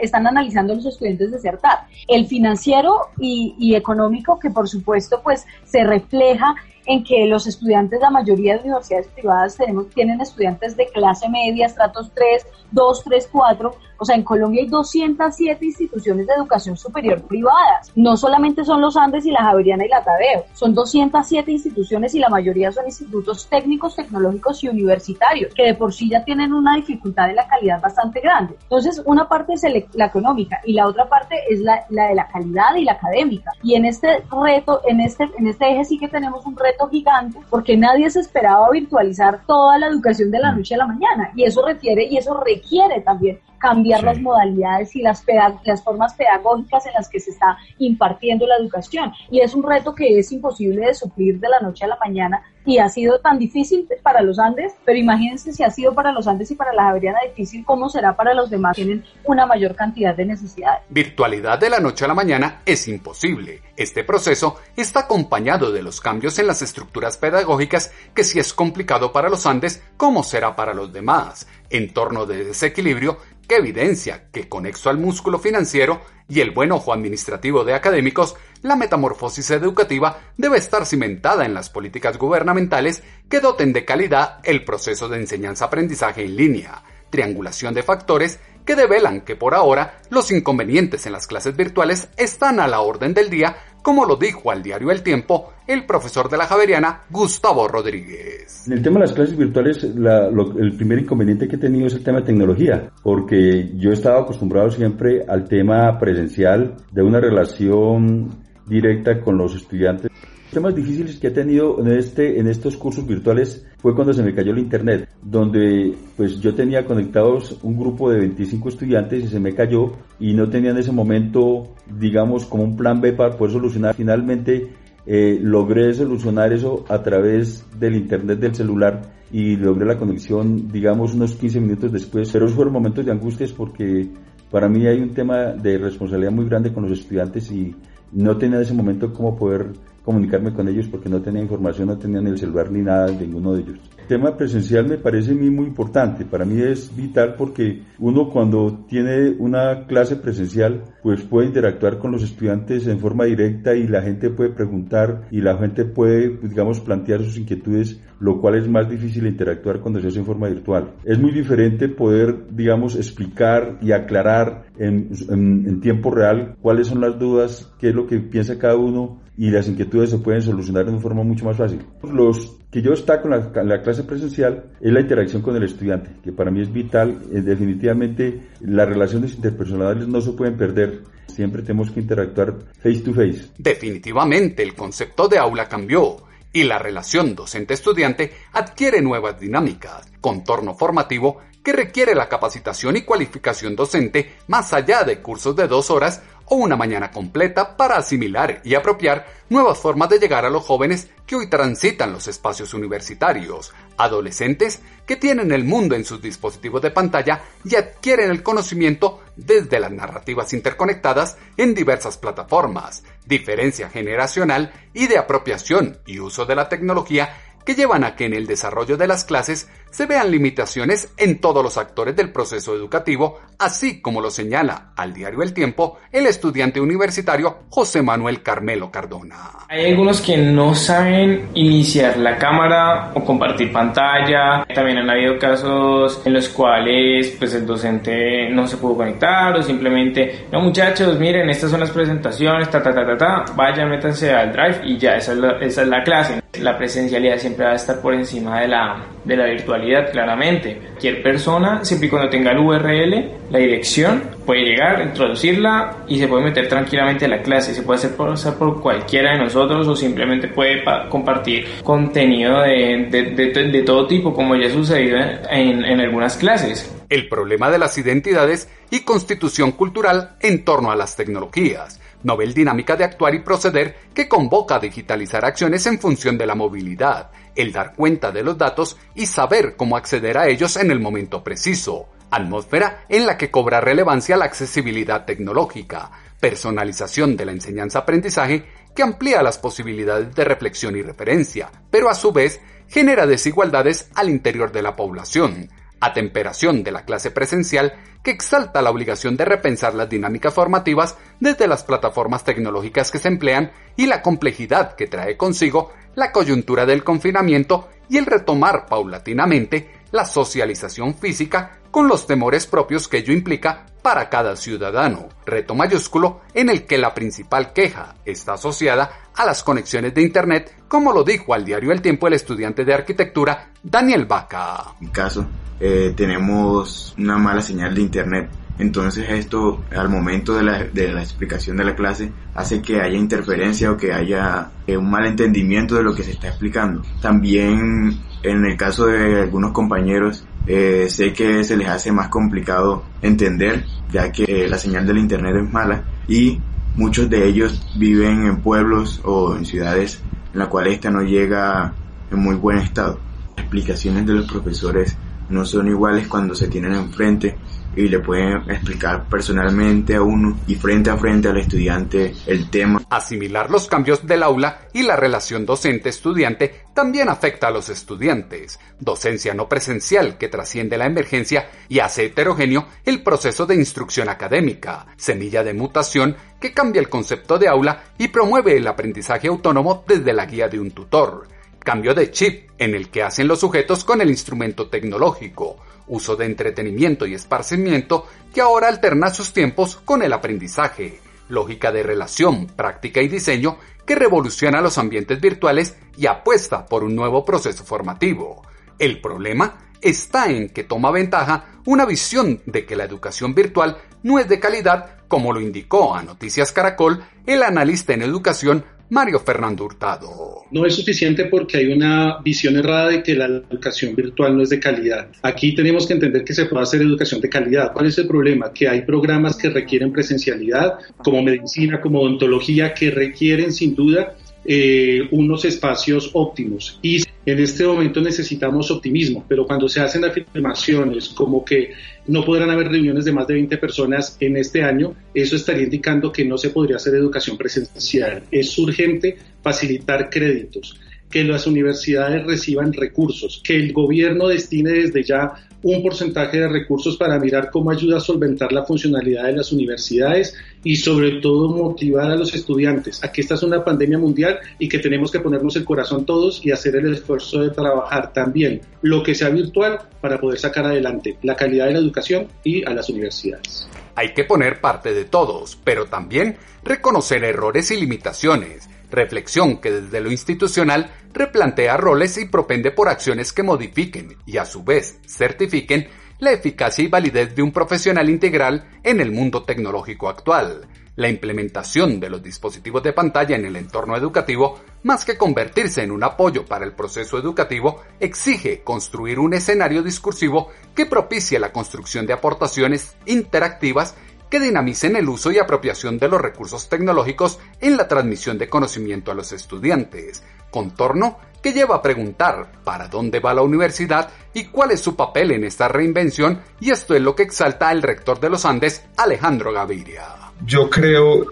están 0.00 0.26
analizando 0.26 0.74
los 0.74 0.86
estudiantes 0.86 1.30
de 1.30 1.36
desertar. 1.36 1.86
El 2.08 2.26
financiero 2.26 3.08
y, 3.18 3.54
y 3.58 3.74
económico 3.74 4.38
que 4.38 4.50
por 4.50 4.68
supuesto 4.68 5.20
pues 5.22 5.46
se 5.64 5.84
refleja 5.84 6.54
en 6.86 7.02
que 7.02 7.26
los 7.26 7.46
estudiantes, 7.46 8.00
la 8.00 8.10
mayoría 8.10 8.54
de 8.54 8.60
universidades 8.60 9.08
privadas 9.08 9.56
tenemos, 9.56 9.88
tienen 9.90 10.20
estudiantes 10.20 10.76
de 10.76 10.86
clase 10.86 11.28
media, 11.28 11.66
estratos 11.66 12.10
3, 12.14 12.46
2, 12.70 13.04
3, 13.04 13.28
4, 13.32 13.74
o 13.98 14.04
sea, 14.04 14.16
en 14.16 14.22
Colombia 14.22 14.62
hay 14.62 14.68
207 14.68 15.64
instituciones 15.64 16.26
de 16.26 16.34
educación 16.34 16.76
superior 16.76 17.22
privadas. 17.22 17.92
No 17.94 18.16
solamente 18.16 18.64
son 18.64 18.80
los 18.80 18.96
Andes 18.96 19.26
y 19.26 19.30
la 19.30 19.42
Javeriana 19.42 19.84
y 19.84 19.88
la 19.88 20.02
Tadeo, 20.02 20.44
son 20.52 20.74
207 20.74 21.50
instituciones 21.50 22.14
y 22.14 22.18
la 22.18 22.28
mayoría 22.28 22.72
son 22.72 22.86
institutos 22.86 23.46
técnicos, 23.48 23.96
tecnológicos 23.96 24.62
y 24.64 24.68
universitarios, 24.68 25.54
que 25.54 25.64
de 25.64 25.74
por 25.74 25.92
sí 25.92 26.10
ya 26.10 26.24
tienen 26.24 26.52
una 26.52 26.76
dificultad 26.76 27.28
de 27.28 27.34
la 27.34 27.46
calidad 27.46 27.80
bastante 27.80 28.20
grande. 28.20 28.54
Entonces, 28.62 29.02
una 29.04 29.28
parte 29.28 29.54
es 29.54 29.62
la 29.94 30.06
económica 30.06 30.60
y 30.64 30.72
la 30.72 30.86
otra 30.86 31.08
parte 31.08 31.36
es 31.48 31.60
la, 31.60 31.84
la 31.90 32.08
de 32.08 32.14
la 32.14 32.28
calidad 32.28 32.74
y 32.76 32.84
la 32.84 32.92
académica. 32.92 33.50
Y 33.62 33.74
en 33.74 33.84
este 33.84 34.22
reto, 34.30 34.80
en 34.86 35.00
este, 35.00 35.28
en 35.38 35.46
este 35.46 35.72
eje 35.72 35.84
sí 35.84 35.98
que 35.98 36.08
tenemos 36.08 36.44
un 36.46 36.56
reto 36.56 36.88
gigante 36.88 37.38
porque 37.50 37.76
nadie 37.76 38.10
se 38.10 38.20
esperaba 38.20 38.70
virtualizar 38.70 39.40
toda 39.46 39.78
la 39.78 39.88
educación 39.88 40.30
de 40.30 40.38
la 40.38 40.52
noche 40.52 40.74
a 40.74 40.78
la 40.78 40.86
mañana 40.86 41.30
y 41.34 41.44
eso 41.44 41.64
requiere 41.64 42.04
y 42.04 42.16
eso 42.16 42.34
requiere 42.34 43.00
también 43.00 43.40
cambiar 43.58 44.02
las 44.02 44.20
modalidades 44.20 44.94
y 44.96 45.02
las, 45.02 45.24
las 45.64 45.82
formas 45.82 46.14
pedagógicas 46.14 46.86
en 46.86 46.94
las 46.94 47.08
que 47.08 47.20
se 47.20 47.30
está 47.30 47.56
impartiendo 47.78 48.46
la 48.46 48.56
educación. 48.56 49.12
Y 49.30 49.40
es 49.40 49.54
un 49.54 49.62
reto 49.62 49.94
que 49.94 50.18
es 50.18 50.30
imposible 50.32 50.86
de 50.86 50.94
suplir 50.94 51.40
de 51.40 51.48
la 51.48 51.60
noche 51.60 51.84
a 51.84 51.88
la 51.88 51.96
mañana 51.96 52.42
y 52.66 52.78
ha 52.78 52.88
sido 52.88 53.20
tan 53.20 53.38
difícil 53.38 53.88
para 54.02 54.20
los 54.22 54.38
Andes, 54.38 54.74
pero 54.84 54.98
imagínense 54.98 55.52
si 55.52 55.62
ha 55.62 55.70
sido 55.70 55.94
para 55.94 56.12
los 56.12 56.26
Andes 56.26 56.50
y 56.50 56.56
para 56.56 56.72
la 56.72 56.82
Javeriana 56.84 57.20
difícil, 57.28 57.64
¿cómo 57.64 57.88
será 57.88 58.16
para 58.16 58.34
los 58.34 58.50
demás? 58.50 58.74
Tienen 58.74 59.04
una 59.24 59.46
mayor 59.46 59.76
cantidad 59.76 60.14
de 60.14 60.26
necesidades. 60.26 60.82
Virtualidad 60.88 61.58
de 61.58 61.70
la 61.70 61.78
noche 61.78 62.04
a 62.04 62.08
la 62.08 62.14
mañana 62.14 62.62
es 62.66 62.88
imposible. 62.88 63.62
Este 63.76 64.02
proceso 64.02 64.56
está 64.76 65.00
acompañado 65.00 65.70
de 65.70 65.82
los 65.82 66.00
cambios 66.00 66.38
en 66.40 66.48
las 66.48 66.60
estructuras 66.60 67.16
pedagógicas 67.16 67.92
que 68.14 68.24
si 68.24 68.40
es 68.40 68.52
complicado 68.52 69.12
para 69.12 69.28
los 69.28 69.46
Andes, 69.46 69.82
¿cómo 69.96 70.24
será 70.24 70.56
para 70.56 70.74
los 70.74 70.92
demás? 70.92 71.46
Entorno 71.70 72.26
de 72.26 72.44
desequilibrio 72.44 73.18
que 73.46 73.56
evidencia 73.56 74.28
que 74.32 74.48
conexo 74.48 74.90
al 74.90 74.98
músculo 74.98 75.38
financiero 75.38 76.00
y 76.28 76.40
el 76.40 76.50
buen 76.50 76.72
ojo 76.72 76.92
administrativo 76.92 77.64
de 77.64 77.74
académicos, 77.74 78.36
la 78.62 78.76
metamorfosis 78.76 79.50
educativa 79.50 80.18
debe 80.36 80.58
estar 80.58 80.86
cimentada 80.86 81.44
en 81.44 81.54
las 81.54 81.70
políticas 81.70 82.18
gubernamentales 82.18 83.02
que 83.28 83.40
doten 83.40 83.72
de 83.72 83.84
calidad 83.84 84.40
el 84.44 84.64
proceso 84.64 85.08
de 85.08 85.18
enseñanza-aprendizaje 85.18 86.24
en 86.24 86.36
línea, 86.36 86.82
triangulación 87.10 87.74
de 87.74 87.82
factores 87.82 88.38
que 88.66 88.74
develan 88.74 89.20
que 89.22 89.36
por 89.36 89.54
ahora 89.54 89.98
los 90.10 90.30
inconvenientes 90.32 91.06
en 91.06 91.12
las 91.12 91.26
clases 91.26 91.56
virtuales 91.56 92.08
están 92.16 92.60
a 92.60 92.66
la 92.66 92.80
orden 92.80 93.14
del 93.14 93.30
día, 93.30 93.56
como 93.80 94.04
lo 94.04 94.16
dijo 94.16 94.50
al 94.50 94.62
diario 94.62 94.90
El 94.90 95.02
Tiempo 95.02 95.52
el 95.68 95.86
profesor 95.86 96.28
de 96.28 96.36
la 96.36 96.46
Javeriana, 96.46 97.02
Gustavo 97.08 97.68
Rodríguez. 97.68 98.66
En 98.66 98.72
el 98.72 98.82
tema 98.82 98.96
de 98.96 99.06
las 99.06 99.12
clases 99.12 99.36
virtuales, 99.36 99.84
el 99.84 100.76
primer 100.76 100.98
inconveniente 100.98 101.46
que 101.46 101.56
he 101.56 101.60
tenido 101.60 101.86
es 101.86 101.94
el 101.94 102.02
tema 102.02 102.18
de 102.18 102.26
tecnología, 102.26 102.90
porque 103.02 103.70
yo 103.76 103.90
he 103.90 103.94
estado 103.94 104.18
acostumbrado 104.18 104.70
siempre 104.70 105.24
al 105.28 105.48
tema 105.48 105.96
presencial 105.98 106.76
de 106.90 107.02
una 107.02 107.20
relación 107.20 108.45
directa 108.66 109.20
con 109.20 109.38
los 109.38 109.54
estudiantes 109.54 110.10
temas 110.56 110.74
difíciles 110.74 111.18
que 111.18 111.26
he 111.26 111.30
tenido 111.30 111.78
en, 111.80 111.88
este, 111.88 112.40
en 112.40 112.46
estos 112.46 112.78
cursos 112.78 113.06
virtuales 113.06 113.66
fue 113.78 113.94
cuando 113.94 114.14
se 114.14 114.22
me 114.22 114.34
cayó 114.34 114.52
el 114.52 114.58
internet, 114.58 115.06
donde 115.22 115.94
pues 116.16 116.40
yo 116.40 116.54
tenía 116.54 116.86
conectados 116.86 117.58
un 117.62 117.78
grupo 117.78 118.10
de 118.10 118.20
25 118.20 118.70
estudiantes 118.70 119.24
y 119.24 119.28
se 119.28 119.38
me 119.38 119.54
cayó 119.54 119.92
y 120.18 120.32
no 120.32 120.48
tenía 120.48 120.70
en 120.70 120.78
ese 120.78 120.92
momento, 120.92 121.74
digamos, 121.86 122.46
como 122.46 122.64
un 122.64 122.74
plan 122.74 123.02
B 123.02 123.12
para 123.12 123.36
poder 123.36 123.52
solucionar. 123.52 123.94
Finalmente 123.94 124.68
eh, 125.04 125.38
logré 125.42 125.92
solucionar 125.92 126.54
eso 126.54 126.86
a 126.88 127.02
través 127.02 127.66
del 127.78 127.96
internet 127.96 128.38
del 128.38 128.54
celular 128.54 129.02
y 129.30 129.56
logré 129.56 129.84
la 129.84 129.98
conexión, 129.98 130.68
digamos, 130.72 131.12
unos 131.12 131.34
15 131.34 131.60
minutos 131.60 131.92
después. 131.92 132.30
Pero 132.32 132.48
fueron 132.48 132.72
momentos 132.72 133.04
de 133.04 133.12
angustias 133.12 133.52
porque 133.52 134.08
para 134.50 134.68
mí 134.68 134.86
hay 134.86 135.00
un 135.00 135.12
tema 135.12 135.52
de 135.52 135.76
responsabilidad 135.76 136.32
muy 136.32 136.46
grande 136.46 136.72
con 136.72 136.84
los 136.84 136.98
estudiantes 136.98 137.50
y 137.50 137.74
no 138.16 138.38
tenía 138.38 138.56
en 138.56 138.62
ese 138.62 138.72
momento 138.72 139.12
cómo 139.12 139.36
poder 139.36 139.72
comunicarme 140.02 140.54
con 140.54 140.68
ellos 140.68 140.86
porque 140.86 141.08
no 141.08 141.20
tenía 141.20 141.42
información, 141.42 141.88
no 141.88 141.98
tenían 141.98 142.26
el 142.28 142.38
celular 142.38 142.70
ni 142.70 142.80
nada 142.80 143.06
de 143.08 143.26
ninguno 143.26 143.52
de 143.52 143.62
ellos. 143.62 143.78
El 143.98 144.06
tema 144.06 144.36
presencial 144.36 144.86
me 144.86 144.98
parece 144.98 145.32
a 145.32 145.34
mí 145.34 145.50
muy 145.50 145.66
importante, 145.66 146.24
para 146.24 146.44
mí 146.44 146.62
es 146.62 146.94
vital 146.96 147.34
porque 147.36 147.82
uno 147.98 148.30
cuando 148.30 148.84
tiene 148.88 149.30
una 149.38 149.84
clase 149.86 150.16
presencial 150.16 150.84
pues 151.02 151.22
puede 151.22 151.48
interactuar 151.48 151.98
con 151.98 152.12
los 152.12 152.22
estudiantes 152.22 152.86
en 152.86 153.00
forma 153.00 153.24
directa 153.24 153.74
y 153.74 153.88
la 153.88 154.00
gente 154.00 154.30
puede 154.30 154.50
preguntar 154.50 155.26
y 155.32 155.40
la 155.40 155.58
gente 155.58 155.84
puede 155.84 156.30
pues, 156.30 156.50
digamos 156.50 156.80
plantear 156.80 157.22
sus 157.22 157.36
inquietudes, 157.36 158.00
lo 158.18 158.40
cual 158.40 158.56
es 158.56 158.68
más 158.68 158.88
difícil 158.88 159.26
interactuar 159.26 159.80
cuando 159.80 160.00
se 160.00 160.08
hace 160.08 160.18
en 160.18 160.26
forma 160.26 160.48
virtual. 160.48 160.94
Es 161.04 161.18
muy 161.18 161.32
diferente 161.32 161.88
poder 161.88 162.46
digamos 162.50 162.96
explicar 162.96 163.78
y 163.82 163.92
aclarar 163.92 164.66
en, 164.78 165.10
en 165.28 165.80
tiempo 165.80 166.10
real 166.10 166.56
cuáles 166.60 166.88
son 166.88 167.00
las 167.00 167.18
dudas, 167.18 167.72
qué 167.78 167.90
es 167.90 167.94
lo 167.94 168.06
que 168.06 168.18
piensa 168.18 168.58
cada 168.58 168.76
uno 168.76 169.20
y 169.38 169.50
las 169.50 169.68
inquietudes 169.68 170.10
se 170.10 170.18
pueden 170.18 170.40
solucionar 170.40 170.84
de 170.86 170.92
una 170.92 171.00
forma 171.00 171.22
mucho 171.22 171.44
más 171.44 171.56
fácil. 171.56 171.80
Los 172.02 172.56
que 172.70 172.80
yo 172.80 172.90
destaco 172.90 173.28
en 173.28 173.68
la, 173.68 173.82
clase 173.82 174.04
presencial 174.04 174.72
es 174.80 174.92
la 174.92 175.00
interacción 175.00 175.42
con 175.42 175.56
el 175.56 175.64
estudiante, 175.64 176.10
que 176.22 176.32
para 176.32 176.50
mí 176.50 176.62
es 176.62 176.72
vital. 176.72 177.22
Eh, 177.32 177.42
definitivamente 177.42 178.48
las 178.60 178.88
relaciones 178.88 179.34
interpersonales 179.34 180.08
no 180.08 180.20
se 180.20 180.32
pueden 180.32 180.56
perder. 180.56 181.02
Siempre 181.26 181.62
tenemos 181.62 181.90
que 181.90 182.00
interactuar 182.00 182.54
face 182.82 183.00
to 183.00 183.12
face. 183.12 183.50
Definitivamente 183.58 184.62
el 184.62 184.74
concepto 184.74 185.28
de 185.28 185.38
aula 185.38 185.68
cambió 185.68 186.16
y 186.56 186.64
la 186.64 186.78
relación 186.78 187.34
docente-estudiante 187.34 188.34
adquiere 188.54 189.02
nuevas 189.02 189.38
dinámicas, 189.38 190.08
contorno 190.22 190.74
formativo 190.74 191.42
que 191.62 191.74
requiere 191.74 192.14
la 192.14 192.30
capacitación 192.30 192.96
y 192.96 193.02
cualificación 193.02 193.76
docente 193.76 194.36
más 194.46 194.72
allá 194.72 195.04
de 195.04 195.20
cursos 195.20 195.54
de 195.54 195.68
dos 195.68 195.90
horas 195.90 196.22
o 196.46 196.56
una 196.56 196.74
mañana 196.74 197.10
completa 197.10 197.76
para 197.76 197.98
asimilar 197.98 198.62
y 198.64 198.74
apropiar 198.74 199.26
nuevas 199.50 199.76
formas 199.76 200.08
de 200.08 200.18
llegar 200.18 200.46
a 200.46 200.50
los 200.50 200.64
jóvenes 200.64 201.10
que 201.26 201.36
hoy 201.36 201.50
transitan 201.50 202.10
los 202.10 202.26
espacios 202.26 202.72
universitarios, 202.72 203.74
adolescentes 203.96 204.80
que 205.06 205.16
tienen 205.16 205.52
el 205.52 205.64
mundo 205.64 205.94
en 205.94 206.04
sus 206.04 206.20
dispositivos 206.20 206.82
de 206.82 206.90
pantalla 206.90 207.42
y 207.64 207.76
adquieren 207.76 208.30
el 208.30 208.42
conocimiento 208.42 209.20
desde 209.36 209.78
las 209.78 209.92
narrativas 209.92 210.52
interconectadas 210.52 211.36
en 211.56 211.74
diversas 211.74 212.18
plataformas, 212.18 213.04
diferencia 213.24 213.88
generacional 213.88 214.72
y 214.92 215.06
de 215.06 215.18
apropiación 215.18 215.98
y 216.06 216.18
uso 216.18 216.44
de 216.46 216.56
la 216.56 216.68
tecnología 216.68 217.34
que 217.66 217.74
llevan 217.74 218.04
a 218.04 218.14
que 218.14 218.24
en 218.24 218.32
el 218.32 218.46
desarrollo 218.46 218.96
de 218.96 219.08
las 219.08 219.24
clases 219.24 219.68
se 219.90 220.06
vean 220.06 220.30
limitaciones 220.30 221.12
en 221.16 221.40
todos 221.40 221.64
los 221.64 221.76
actores 221.78 222.14
del 222.14 222.30
proceso 222.30 222.74
educativo, 222.74 223.40
así 223.58 224.00
como 224.00 224.20
lo 224.20 224.30
señala 224.30 224.92
al 224.94 225.12
diario 225.12 225.42
El 225.42 225.52
Tiempo 225.52 225.98
el 226.12 226.26
estudiante 226.26 226.80
universitario 226.80 227.64
José 227.70 228.02
Manuel 228.02 228.42
Carmelo 228.42 228.90
Cardona. 228.90 229.66
Hay 229.68 229.86
algunos 229.86 230.20
que 230.20 230.36
no 230.36 230.74
saben 230.74 231.48
iniciar 231.54 232.18
la 232.18 232.38
cámara 232.38 233.10
o 233.14 233.24
compartir 233.24 233.72
pantalla. 233.72 234.64
También 234.72 234.98
han 234.98 235.10
habido 235.10 235.38
casos 235.38 236.22
en 236.24 236.34
los 236.34 236.48
cuales 236.50 237.34
pues 237.38 237.54
el 237.54 237.66
docente 237.66 238.48
no 238.50 238.66
se 238.66 238.76
pudo 238.76 238.98
conectar 238.98 239.56
o 239.56 239.62
simplemente, 239.62 240.46
no 240.52 240.60
muchachos, 240.60 241.18
miren, 241.18 241.50
estas 241.50 241.70
son 241.70 241.80
las 241.80 241.90
presentaciones, 241.90 242.70
ta 242.70 242.82
ta 242.82 242.94
ta 242.94 243.04
ta 243.04 243.16
ta, 243.16 243.44
vayan, 243.56 243.88
métanse 243.88 244.32
al 244.32 244.52
drive 244.52 244.80
y 244.84 244.98
ya, 244.98 245.16
esa 245.16 245.32
es 245.32 245.38
la, 245.38 245.50
esa 245.58 245.82
es 245.82 245.88
la 245.88 246.04
clase. 246.04 246.42
La 246.60 246.76
presencialidad 246.76 247.38
siempre 247.38 247.55
va 247.64 247.72
a 247.72 247.74
estar 247.74 248.00
por 248.00 248.14
encima 248.14 248.60
de 248.60 248.68
la, 248.68 249.06
de 249.24 249.36
la 249.36 249.46
virtualidad, 249.46 250.10
claramente. 250.10 250.76
Cualquier 250.76 251.22
persona, 251.22 251.84
siempre 251.84 252.06
y 252.06 252.10
cuando 252.10 252.28
tenga 252.28 252.52
el 252.52 252.58
URL, 252.58 253.30
la 253.50 253.58
dirección, 253.58 254.22
puede 254.44 254.62
llegar, 254.62 255.02
introducirla 255.02 256.04
y 256.08 256.18
se 256.18 256.28
puede 256.28 256.44
meter 256.44 256.68
tranquilamente 256.68 257.24
a 257.24 257.28
la 257.28 257.42
clase. 257.42 257.74
Se 257.74 257.82
puede 257.82 257.98
hacer 257.98 258.14
por, 258.14 258.34
por 258.58 258.80
cualquiera 258.80 259.32
de 259.32 259.38
nosotros 259.38 259.86
o 259.88 259.96
simplemente 259.96 260.48
puede 260.48 260.82
compartir 261.08 261.66
contenido 261.82 262.60
de, 262.62 263.08
de, 263.10 263.52
de, 263.70 263.82
todo 263.82 264.06
tipo, 264.06 264.32
como 264.32 264.56
ya 264.56 264.66
ha 264.66 264.70
sucedido 264.70 265.18
en, 265.50 265.84
en 265.84 266.00
algunas 266.00 266.36
clases. 266.36 266.92
El 267.08 267.28
problema 267.28 267.70
de 267.70 267.78
las 267.78 267.96
identidades 267.98 268.68
y 268.90 269.00
constitución 269.00 269.72
cultural 269.72 270.36
en 270.40 270.64
torno 270.64 270.90
a 270.90 270.96
las 270.96 271.16
tecnologías 271.16 272.00
novel 272.22 272.54
dinámica 272.54 272.96
de 272.96 273.04
actuar 273.04 273.34
y 273.34 273.40
proceder 273.40 273.96
que 274.14 274.28
convoca 274.28 274.76
a 274.76 274.80
digitalizar 274.80 275.44
acciones 275.44 275.86
en 275.86 275.98
función 275.98 276.36
de 276.38 276.46
la 276.46 276.54
movilidad, 276.54 277.30
el 277.54 277.72
dar 277.72 277.94
cuenta 277.94 278.30
de 278.32 278.42
los 278.42 278.58
datos 278.58 278.96
y 279.14 279.26
saber 279.26 279.76
cómo 279.76 279.96
acceder 279.96 280.38
a 280.38 280.48
ellos 280.48 280.76
en 280.76 280.90
el 280.90 281.00
momento 281.00 281.42
preciso, 281.42 282.08
atmósfera 282.30 283.04
en 283.08 283.26
la 283.26 283.36
que 283.36 283.50
cobra 283.50 283.80
relevancia 283.80 284.36
la 284.36 284.44
accesibilidad 284.44 285.24
tecnológica, 285.24 286.10
personalización 286.40 287.36
de 287.36 287.46
la 287.46 287.52
enseñanza-aprendizaje 287.52 288.64
que 288.94 289.02
amplía 289.02 289.42
las 289.42 289.58
posibilidades 289.58 290.34
de 290.34 290.44
reflexión 290.44 290.96
y 290.96 291.02
referencia, 291.02 291.70
pero 291.90 292.08
a 292.08 292.14
su 292.14 292.32
vez 292.32 292.60
genera 292.88 293.26
desigualdades 293.26 294.10
al 294.14 294.30
interior 294.30 294.72
de 294.72 294.82
la 294.82 294.96
población, 294.96 295.70
atemperación 296.00 296.82
de 296.82 296.92
la 296.92 297.04
clase 297.04 297.30
presencial 297.30 297.94
que 298.22 298.30
exalta 298.30 298.82
la 298.82 298.90
obligación 298.90 299.36
de 299.36 299.44
repensar 299.44 299.94
las 299.94 300.08
dinámicas 300.08 300.52
formativas 300.52 301.16
desde 301.40 301.68
las 301.68 301.84
plataformas 301.84 302.44
tecnológicas 302.44 303.10
que 303.10 303.18
se 303.18 303.28
emplean 303.28 303.72
y 303.96 304.06
la 304.06 304.22
complejidad 304.22 304.94
que 304.96 305.06
trae 305.06 305.36
consigo 305.36 305.92
la 306.14 306.32
coyuntura 306.32 306.86
del 306.86 307.04
confinamiento 307.04 307.88
y 308.08 308.18
el 308.18 308.26
retomar 308.26 308.86
paulatinamente 308.86 309.90
la 310.16 310.24
socialización 310.24 311.14
física 311.14 311.78
con 311.90 312.08
los 312.08 312.26
temores 312.26 312.66
propios 312.66 313.06
que 313.06 313.18
ello 313.18 313.32
implica 313.32 313.86
para 314.02 314.28
cada 314.28 314.56
ciudadano, 314.56 315.28
reto 315.44 315.74
mayúsculo 315.74 316.40
en 316.54 316.68
el 316.70 316.86
que 316.86 316.98
la 316.98 317.14
principal 317.14 317.72
queja 317.72 318.16
está 318.24 318.54
asociada 318.54 319.10
a 319.34 319.44
las 319.44 319.62
conexiones 319.62 320.14
de 320.14 320.22
Internet, 320.22 320.74
como 320.88 321.12
lo 321.12 321.24
dijo 321.24 321.54
al 321.54 321.64
diario 321.64 321.92
El 321.92 322.02
Tiempo 322.02 322.26
el 322.26 322.34
estudiante 322.34 322.84
de 322.84 322.94
arquitectura 322.94 323.70
Daniel 323.82 324.24
Vaca. 324.24 324.94
En 325.00 325.08
caso, 325.08 325.46
eh, 325.80 326.14
tenemos 326.16 327.14
una 327.18 327.36
mala 327.36 327.60
señal 327.60 327.94
de 327.94 328.00
internet. 328.00 328.48
Entonces 328.78 329.26
esto 329.30 329.84
al 329.96 330.08
momento 330.08 330.54
de 330.54 330.62
la, 330.62 330.84
de 330.84 331.12
la, 331.12 331.22
explicación 331.22 331.76
de 331.78 331.84
la 331.84 331.94
clase 331.94 332.32
hace 332.54 332.82
que 332.82 333.00
haya 333.00 333.16
interferencia 333.16 333.90
o 333.90 333.96
que 333.96 334.12
haya 334.12 334.70
eh, 334.86 334.96
un 334.96 335.10
mal 335.10 335.26
entendimiento 335.26 335.94
de 335.94 336.02
lo 336.02 336.14
que 336.14 336.22
se 336.22 336.32
está 336.32 336.48
explicando. 336.48 337.02
También 337.22 338.18
en 338.42 338.64
el 338.64 338.76
caso 338.76 339.06
de 339.06 339.40
algunos 339.40 339.72
compañeros 339.72 340.46
eh, 340.66 341.06
sé 341.08 341.32
que 341.32 341.64
se 341.64 341.76
les 341.76 341.88
hace 341.88 342.12
más 342.12 342.28
complicado 342.28 343.04
entender 343.22 343.84
ya 344.10 344.30
que 344.30 344.66
la 344.68 344.78
señal 344.78 345.06
del 345.06 345.18
internet 345.18 345.56
es 345.56 345.72
mala 345.72 346.04
y 346.28 346.60
muchos 346.96 347.30
de 347.30 347.46
ellos 347.46 347.94
viven 347.98 348.46
en 348.46 348.60
pueblos 348.62 349.20
o 349.24 349.56
en 349.56 349.64
ciudades 349.64 350.22
en 350.52 350.58
la 350.58 350.68
cual 350.68 350.88
esta 350.88 351.10
no 351.10 351.22
llega 351.22 351.94
en 352.30 352.38
muy 352.38 352.56
buen 352.56 352.78
estado. 352.78 353.20
Explicaciones 353.56 354.26
de 354.26 354.34
los 354.34 354.50
profesores 354.50 355.16
no 355.48 355.64
son 355.64 355.88
iguales 355.88 356.26
cuando 356.28 356.54
se 356.54 356.68
tienen 356.68 356.92
enfrente 356.94 357.56
y 357.96 358.08
le 358.08 358.20
pueden 358.20 358.70
explicar 358.70 359.26
personalmente 359.28 360.14
a 360.14 360.22
uno 360.22 360.60
y 360.66 360.74
frente 360.74 361.10
a 361.10 361.16
frente 361.16 361.48
al 361.48 361.56
estudiante 361.56 362.34
el 362.46 362.70
tema. 362.70 363.02
Asimilar 363.10 363.70
los 363.70 363.88
cambios 363.88 364.26
del 364.26 364.42
aula 364.42 364.88
y 364.92 365.02
la 365.02 365.16
relación 365.16 365.64
docente-estudiante 365.66 366.84
también 366.94 367.28
afecta 367.28 367.68
a 367.68 367.70
los 367.70 367.88
estudiantes. 367.88 368.78
Docencia 369.00 369.54
no 369.54 369.68
presencial 369.68 370.38
que 370.38 370.48
trasciende 370.48 370.98
la 370.98 371.06
emergencia 371.06 371.70
y 371.88 371.98
hace 371.98 372.26
heterogéneo 372.26 372.86
el 373.04 373.22
proceso 373.22 373.66
de 373.66 373.74
instrucción 373.74 374.28
académica. 374.28 375.06
Semilla 375.16 375.64
de 375.64 375.74
mutación 375.74 376.36
que 376.60 376.72
cambia 376.72 377.00
el 377.00 377.08
concepto 377.08 377.58
de 377.58 377.68
aula 377.68 378.04
y 378.18 378.28
promueve 378.28 378.76
el 378.76 378.86
aprendizaje 378.86 379.48
autónomo 379.48 380.04
desde 380.06 380.32
la 380.32 380.46
guía 380.46 380.68
de 380.68 380.78
un 380.78 380.90
tutor 380.90 381.48
cambio 381.86 382.14
de 382.14 382.32
chip 382.32 382.68
en 382.78 382.96
el 382.96 383.10
que 383.10 383.22
hacen 383.22 383.46
los 383.46 383.60
sujetos 383.60 384.02
con 384.02 384.20
el 384.20 384.28
instrumento 384.28 384.88
tecnológico, 384.88 385.76
uso 386.08 386.36
de 386.36 386.46
entretenimiento 386.46 387.26
y 387.26 387.34
esparcimiento 387.34 388.26
que 388.52 388.60
ahora 388.60 388.88
alterna 388.88 389.30
sus 389.30 389.52
tiempos 389.52 389.96
con 389.96 390.22
el 390.22 390.32
aprendizaje, 390.32 391.20
lógica 391.48 391.92
de 391.92 392.02
relación, 392.02 392.66
práctica 392.66 393.20
y 393.22 393.28
diseño 393.28 393.78
que 394.04 394.14
revoluciona 394.14 394.80
los 394.80 394.98
ambientes 394.98 395.40
virtuales 395.40 395.96
y 396.16 396.26
apuesta 396.26 396.86
por 396.86 397.04
un 397.04 397.14
nuevo 397.14 397.44
proceso 397.44 397.84
formativo. 397.84 398.62
El 398.98 399.20
problema 399.20 399.90
está 400.00 400.50
en 400.50 400.68
que 400.68 400.84
toma 400.84 401.10
ventaja 401.10 401.80
una 401.86 402.06
visión 402.06 402.62
de 402.66 402.86
que 402.86 402.96
la 402.96 403.04
educación 403.04 403.54
virtual 403.54 403.98
no 404.22 404.38
es 404.38 404.48
de 404.48 404.60
calidad, 404.60 405.16
como 405.28 405.52
lo 405.52 405.60
indicó 405.60 406.14
a 406.14 406.22
Noticias 406.22 406.72
Caracol 406.72 407.24
el 407.46 407.62
analista 407.62 408.14
en 408.14 408.22
educación 408.22 408.84
Mario 409.08 409.38
Fernando 409.38 409.84
Hurtado. 409.84 410.64
No 410.72 410.84
es 410.84 410.94
suficiente 410.96 411.44
porque 411.44 411.78
hay 411.78 411.92
una 411.92 412.38
visión 412.42 412.76
errada 412.76 413.08
de 413.08 413.22
que 413.22 413.34
la 413.36 413.46
educación 413.46 414.16
virtual 414.16 414.56
no 414.56 414.62
es 414.64 414.70
de 414.70 414.80
calidad. 414.80 415.28
Aquí 415.42 415.74
tenemos 415.74 416.06
que 416.06 416.14
entender 416.14 416.42
que 416.44 416.54
se 416.54 416.66
puede 416.66 416.82
hacer 416.82 417.02
educación 417.02 417.40
de 417.40 417.48
calidad. 417.48 417.92
¿Cuál 417.92 418.06
es 418.06 418.18
el 418.18 418.26
problema? 418.26 418.72
Que 418.72 418.88
hay 418.88 419.02
programas 419.02 419.56
que 419.56 419.70
requieren 419.70 420.12
presencialidad, 420.12 420.94
como 421.18 421.40
medicina, 421.42 422.00
como 422.00 422.20
odontología, 422.20 422.94
que 422.94 423.10
requieren 423.10 423.72
sin 423.72 423.94
duda 423.94 424.34
eh, 424.66 425.28
unos 425.30 425.64
espacios 425.64 426.30
óptimos. 426.32 426.98
Y 427.02 427.22
en 427.46 427.58
este 427.60 427.86
momento 427.86 428.20
necesitamos 428.20 428.90
optimismo, 428.90 429.44
pero 429.48 429.66
cuando 429.66 429.88
se 429.88 430.00
hacen 430.00 430.24
afirmaciones 430.24 431.28
como 431.28 431.64
que 431.64 431.92
no 432.26 432.44
podrán 432.44 432.70
haber 432.70 432.88
reuniones 432.88 433.24
de 433.24 433.32
más 433.32 433.46
de 433.46 433.54
20 433.54 433.78
personas 433.78 434.36
en 434.40 434.56
este 434.56 434.82
año, 434.82 435.14
eso 435.32 435.54
estaría 435.54 435.84
indicando 435.84 436.32
que 436.32 436.44
no 436.44 436.58
se 436.58 436.70
podría 436.70 436.96
hacer 436.96 437.14
educación 437.14 437.56
presencial. 437.56 438.42
Es 438.50 438.76
urgente 438.78 439.36
facilitar 439.62 440.28
créditos, 440.28 440.98
que 441.30 441.44
las 441.44 441.66
universidades 441.66 442.44
reciban 442.44 442.92
recursos, 442.92 443.60
que 443.64 443.76
el 443.76 443.92
gobierno 443.92 444.48
destine 444.48 444.92
desde 444.92 445.22
ya 445.22 445.54
un 445.82 446.02
porcentaje 446.02 446.58
de 446.58 446.68
recursos 446.68 447.16
para 447.16 447.38
mirar 447.38 447.70
cómo 447.70 447.90
ayuda 447.90 448.16
a 448.16 448.20
solventar 448.20 448.72
la 448.72 448.84
funcionalidad 448.84 449.44
de 449.44 449.52
las 449.52 449.72
universidades 449.72 450.54
y 450.82 450.96
sobre 450.96 451.40
todo 451.40 451.68
motivar 451.68 452.30
a 452.30 452.36
los 452.36 452.54
estudiantes 452.54 453.22
a 453.22 453.30
que 453.30 453.40
esta 453.40 453.54
es 453.54 453.62
una 453.62 453.84
pandemia 453.84 454.18
mundial 454.18 454.58
y 454.78 454.88
que 454.88 454.98
tenemos 454.98 455.30
que 455.30 455.40
ponernos 455.40 455.76
el 455.76 455.84
corazón 455.84 456.24
todos 456.24 456.64
y 456.64 456.72
hacer 456.72 456.96
el 456.96 457.12
esfuerzo 457.12 457.62
de 457.62 457.70
trabajar 457.70 458.32
también 458.32 458.80
lo 459.02 459.22
que 459.22 459.34
sea 459.34 459.50
virtual 459.50 460.00
para 460.20 460.40
poder 460.40 460.58
sacar 460.58 460.86
adelante 460.86 461.38
la 461.42 461.54
calidad 461.54 461.86
de 461.86 461.92
la 461.92 461.98
educación 461.98 462.48
y 462.64 462.84
a 462.84 462.90
las 462.90 463.08
universidades. 463.08 463.88
Hay 464.14 464.32
que 464.32 464.44
poner 464.44 464.80
parte 464.80 465.12
de 465.12 465.24
todos, 465.24 465.78
pero 465.84 466.06
también 466.06 466.56
reconocer 466.82 467.44
errores 467.44 467.90
y 467.90 467.96
limitaciones 467.96 468.88
reflexión 469.10 469.78
que 469.78 469.90
desde 469.90 470.20
lo 470.20 470.30
institucional 470.30 471.10
replantea 471.32 471.96
roles 471.96 472.38
y 472.38 472.46
propende 472.46 472.90
por 472.90 473.08
acciones 473.08 473.52
que 473.52 473.62
modifiquen 473.62 474.36
y 474.46 474.56
a 474.56 474.64
su 474.64 474.84
vez 474.84 475.20
certifiquen 475.26 476.08
la 476.38 476.52
eficacia 476.52 477.04
y 477.04 477.08
validez 477.08 477.54
de 477.54 477.62
un 477.62 477.72
profesional 477.72 478.28
integral 478.28 478.88
en 479.02 479.20
el 479.20 479.32
mundo 479.32 479.64
tecnológico 479.64 480.28
actual. 480.28 480.86
La 481.16 481.30
implementación 481.30 482.20
de 482.20 482.28
los 482.28 482.42
dispositivos 482.42 483.02
de 483.02 483.14
pantalla 483.14 483.56
en 483.56 483.64
el 483.64 483.76
entorno 483.76 484.18
educativo, 484.18 484.80
más 485.02 485.24
que 485.24 485.38
convertirse 485.38 486.02
en 486.02 486.10
un 486.10 486.22
apoyo 486.22 486.66
para 486.66 486.84
el 486.84 486.92
proceso 486.92 487.38
educativo, 487.38 488.02
exige 488.20 488.82
construir 488.82 489.38
un 489.38 489.54
escenario 489.54 490.02
discursivo 490.02 490.68
que 490.94 491.06
propicie 491.06 491.58
la 491.58 491.72
construcción 491.72 492.26
de 492.26 492.34
aportaciones 492.34 493.16
interactivas 493.24 494.14
que 494.50 494.60
dinamicen 494.60 495.16
el 495.16 495.28
uso 495.28 495.50
y 495.50 495.58
apropiación 495.58 496.18
de 496.18 496.28
los 496.28 496.40
recursos 496.40 496.88
tecnológicos 496.88 497.58
en 497.80 497.96
la 497.96 498.08
transmisión 498.08 498.58
de 498.58 498.68
conocimiento 498.68 499.30
a 499.30 499.34
los 499.34 499.52
estudiantes, 499.52 500.42
contorno 500.70 501.38
que 501.62 501.72
lleva 501.72 501.96
a 501.96 502.02
preguntar 502.02 502.80
para 502.84 503.08
dónde 503.08 503.40
va 503.40 503.54
la 503.54 503.62
universidad 503.62 504.30
y 504.54 504.66
cuál 504.66 504.92
es 504.92 505.00
su 505.00 505.16
papel 505.16 505.50
en 505.50 505.64
esta 505.64 505.88
reinvención, 505.88 506.60
y 506.80 506.90
esto 506.90 507.14
es 507.14 507.22
lo 507.22 507.34
que 507.34 507.42
exalta 507.42 507.90
el 507.90 508.02
rector 508.02 508.38
de 508.38 508.50
los 508.50 508.64
Andes, 508.64 509.04
Alejandro 509.16 509.72
Gaviria. 509.72 510.24
Yo 510.64 510.88
creo, 510.88 511.46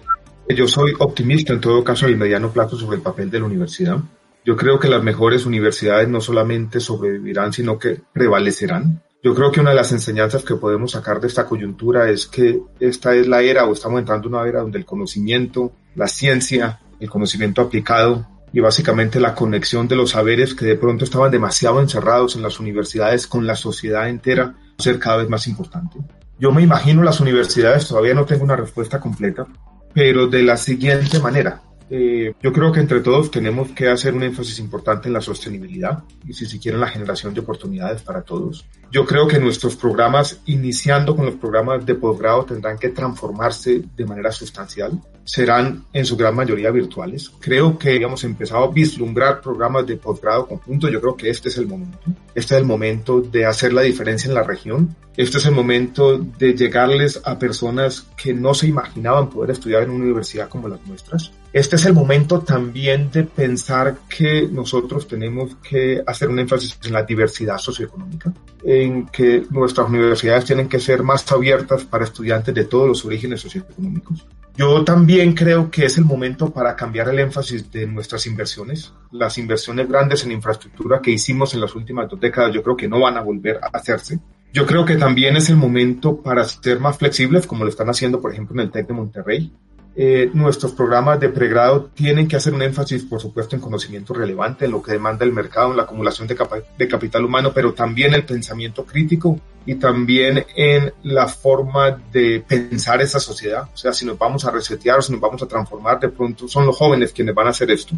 yo 0.48 0.68
soy 0.68 0.92
optimista 0.98 1.52
en 1.52 1.60
todo 1.60 1.82
caso 1.82 2.06
a 2.06 2.10
mediano 2.10 2.52
plazo 2.52 2.76
sobre 2.76 2.98
el 2.98 3.02
papel 3.02 3.30
de 3.30 3.40
la 3.40 3.46
universidad. 3.46 3.98
Yo 4.44 4.56
creo 4.56 4.78
que 4.78 4.88
las 4.88 5.02
mejores 5.02 5.46
universidades 5.46 6.06
no 6.08 6.20
solamente 6.20 6.78
sobrevivirán, 6.78 7.52
sino 7.52 7.78
que 7.78 8.00
prevalecerán. 8.12 9.02
Yo 9.24 9.34
creo 9.34 9.50
que 9.50 9.60
una 9.60 9.70
de 9.70 9.76
las 9.76 9.90
enseñanzas 9.90 10.44
que 10.44 10.56
podemos 10.56 10.90
sacar 10.90 11.18
de 11.18 11.28
esta 11.28 11.46
coyuntura 11.46 12.10
es 12.10 12.26
que 12.26 12.60
esta 12.78 13.14
es 13.14 13.26
la 13.26 13.40
era 13.40 13.64
o 13.64 13.72
estamos 13.72 13.98
entrando 13.98 14.28
en 14.28 14.34
una 14.34 14.46
era 14.46 14.60
donde 14.60 14.76
el 14.76 14.84
conocimiento, 14.84 15.72
la 15.94 16.08
ciencia, 16.08 16.80
el 17.00 17.08
conocimiento 17.08 17.62
aplicado 17.62 18.26
y 18.52 18.60
básicamente 18.60 19.18
la 19.20 19.34
conexión 19.34 19.88
de 19.88 19.96
los 19.96 20.10
saberes 20.10 20.54
que 20.54 20.66
de 20.66 20.76
pronto 20.76 21.06
estaban 21.06 21.30
demasiado 21.30 21.80
encerrados 21.80 22.36
en 22.36 22.42
las 22.42 22.60
universidades 22.60 23.26
con 23.26 23.46
la 23.46 23.56
sociedad 23.56 24.10
entera 24.10 24.56
ser 24.76 24.98
cada 24.98 25.16
vez 25.16 25.30
más 25.30 25.48
importante. 25.48 25.96
Yo 26.38 26.52
me 26.52 26.60
imagino 26.60 27.02
las 27.02 27.20
universidades, 27.20 27.88
todavía 27.88 28.12
no 28.12 28.26
tengo 28.26 28.44
una 28.44 28.56
respuesta 28.56 29.00
completa, 29.00 29.46
pero 29.94 30.26
de 30.26 30.42
la 30.42 30.58
siguiente 30.58 31.18
manera. 31.18 31.62
Eh, 31.90 32.32
yo 32.42 32.52
creo 32.52 32.72
que 32.72 32.80
entre 32.80 33.00
todos 33.00 33.30
tenemos 33.30 33.70
que 33.72 33.88
hacer 33.88 34.14
un 34.14 34.22
énfasis 34.22 34.58
importante 34.58 35.08
en 35.08 35.12
la 35.12 35.20
sostenibilidad 35.20 36.02
y 36.26 36.32
si 36.32 36.46
se 36.46 36.58
quiere 36.58 36.76
en 36.76 36.80
la 36.80 36.88
generación 36.88 37.34
de 37.34 37.40
oportunidades 37.40 38.02
para 38.02 38.22
todos. 38.22 38.66
Yo 38.90 39.04
creo 39.04 39.26
que 39.26 39.38
nuestros 39.38 39.76
programas, 39.76 40.40
iniciando 40.46 41.14
con 41.14 41.26
los 41.26 41.34
programas 41.34 41.84
de 41.84 41.94
posgrado, 41.94 42.44
tendrán 42.44 42.78
que 42.78 42.88
transformarse 42.88 43.82
de 43.94 44.06
manera 44.06 44.32
sustancial. 44.32 45.00
Serán 45.24 45.84
en 45.92 46.04
su 46.04 46.16
gran 46.16 46.34
mayoría 46.34 46.70
virtuales. 46.70 47.30
Creo 47.40 47.78
que 47.78 47.96
hemos 47.96 48.22
empezado 48.24 48.64
a 48.64 48.70
vislumbrar 48.70 49.40
programas 49.40 49.86
de 49.86 49.96
posgrado 49.96 50.46
conjunto. 50.46 50.88
Yo 50.88 51.00
creo 51.00 51.16
que 51.16 51.30
este 51.30 51.48
es 51.48 51.58
el 51.58 51.66
momento. 51.66 51.98
Este 52.34 52.54
es 52.54 52.60
el 52.60 52.66
momento 52.66 53.20
de 53.20 53.46
hacer 53.46 53.72
la 53.72 53.82
diferencia 53.82 54.28
en 54.28 54.34
la 54.34 54.42
región. 54.42 54.94
Este 55.16 55.38
es 55.38 55.46
el 55.46 55.52
momento 55.52 56.18
de 56.18 56.54
llegarles 56.54 57.20
a 57.24 57.38
personas 57.38 58.06
que 58.16 58.34
no 58.34 58.52
se 58.52 58.66
imaginaban 58.66 59.30
poder 59.30 59.52
estudiar 59.52 59.84
en 59.84 59.90
una 59.90 60.04
universidad 60.04 60.48
como 60.48 60.68
las 60.68 60.84
nuestras. 60.86 61.30
Este 61.52 61.76
es 61.76 61.86
el 61.86 61.92
momento 61.92 62.40
también 62.40 63.12
de 63.12 63.22
pensar 63.22 63.98
que 64.08 64.48
nosotros 64.50 65.06
tenemos 65.06 65.54
que 65.56 66.02
hacer 66.04 66.28
un 66.28 66.40
énfasis 66.40 66.76
en 66.84 66.92
la 66.92 67.04
diversidad 67.04 67.58
socioeconómica, 67.58 68.34
en 68.64 69.06
que 69.06 69.44
nuestras 69.50 69.88
universidades 69.88 70.46
tienen 70.46 70.68
que 70.68 70.80
ser 70.80 71.04
más 71.04 71.30
abiertas 71.30 71.84
para 71.84 72.04
estudiantes 72.04 72.52
de 72.52 72.64
todos 72.64 72.88
los 72.88 73.04
orígenes 73.04 73.40
socioeconómicos. 73.40 74.26
Yo 74.56 74.84
también 74.84 75.34
creo 75.34 75.68
que 75.68 75.84
es 75.84 75.98
el 75.98 76.04
momento 76.04 76.50
para 76.50 76.76
cambiar 76.76 77.08
el 77.08 77.18
énfasis 77.18 77.72
de 77.72 77.88
nuestras 77.88 78.24
inversiones. 78.26 78.92
Las 79.10 79.36
inversiones 79.36 79.88
grandes 79.88 80.24
en 80.24 80.30
infraestructura 80.30 81.00
que 81.02 81.10
hicimos 81.10 81.54
en 81.54 81.60
las 81.60 81.74
últimas 81.74 82.08
dos 82.08 82.20
décadas 82.20 82.54
yo 82.54 82.62
creo 82.62 82.76
que 82.76 82.88
no 82.88 83.00
van 83.00 83.16
a 83.16 83.20
volver 83.20 83.58
a 83.60 83.76
hacerse. 83.76 84.20
Yo 84.52 84.64
creo 84.64 84.84
que 84.84 84.94
también 84.94 85.36
es 85.36 85.50
el 85.50 85.56
momento 85.56 86.22
para 86.22 86.44
ser 86.44 86.78
más 86.78 86.96
flexibles, 86.96 87.44
como 87.44 87.64
lo 87.64 87.70
están 87.70 87.90
haciendo, 87.90 88.20
por 88.20 88.32
ejemplo, 88.32 88.54
en 88.54 88.66
el 88.66 88.70
TEC 88.70 88.86
de 88.86 88.94
Monterrey, 88.94 89.52
eh, 89.96 90.28
nuestros 90.34 90.72
programas 90.72 91.20
de 91.20 91.28
pregrado 91.28 91.88
tienen 91.94 92.26
que 92.26 92.34
hacer 92.34 92.52
un 92.52 92.62
énfasis, 92.62 93.04
por 93.04 93.20
supuesto, 93.20 93.54
en 93.54 93.62
conocimiento 93.62 94.12
relevante, 94.12 94.64
en 94.64 94.72
lo 94.72 94.82
que 94.82 94.92
demanda 94.92 95.24
el 95.24 95.32
mercado, 95.32 95.70
en 95.70 95.76
la 95.76 95.84
acumulación 95.84 96.26
de, 96.26 96.88
capital 96.88 97.24
humano, 97.24 97.52
pero 97.54 97.74
también 97.74 98.12
el 98.12 98.24
pensamiento 98.24 98.84
crítico 98.84 99.38
y 99.64 99.76
también 99.76 100.44
en 100.56 100.92
la 101.04 101.28
forma 101.28 101.92
de 102.12 102.44
pensar 102.46 103.02
esa 103.02 103.20
sociedad. 103.20 103.68
O 103.72 103.76
sea, 103.76 103.92
si 103.92 104.04
nos 104.04 104.18
vamos 104.18 104.44
a 104.44 104.50
resetear 104.50 104.98
o 104.98 105.02
si 105.02 105.12
nos 105.12 105.20
vamos 105.20 105.42
a 105.42 105.46
transformar, 105.46 106.00
de 106.00 106.08
pronto 106.08 106.48
son 106.48 106.66
los 106.66 106.76
jóvenes 106.76 107.12
quienes 107.12 107.34
van 107.34 107.46
a 107.46 107.50
hacer 107.50 107.70
esto. 107.70 107.94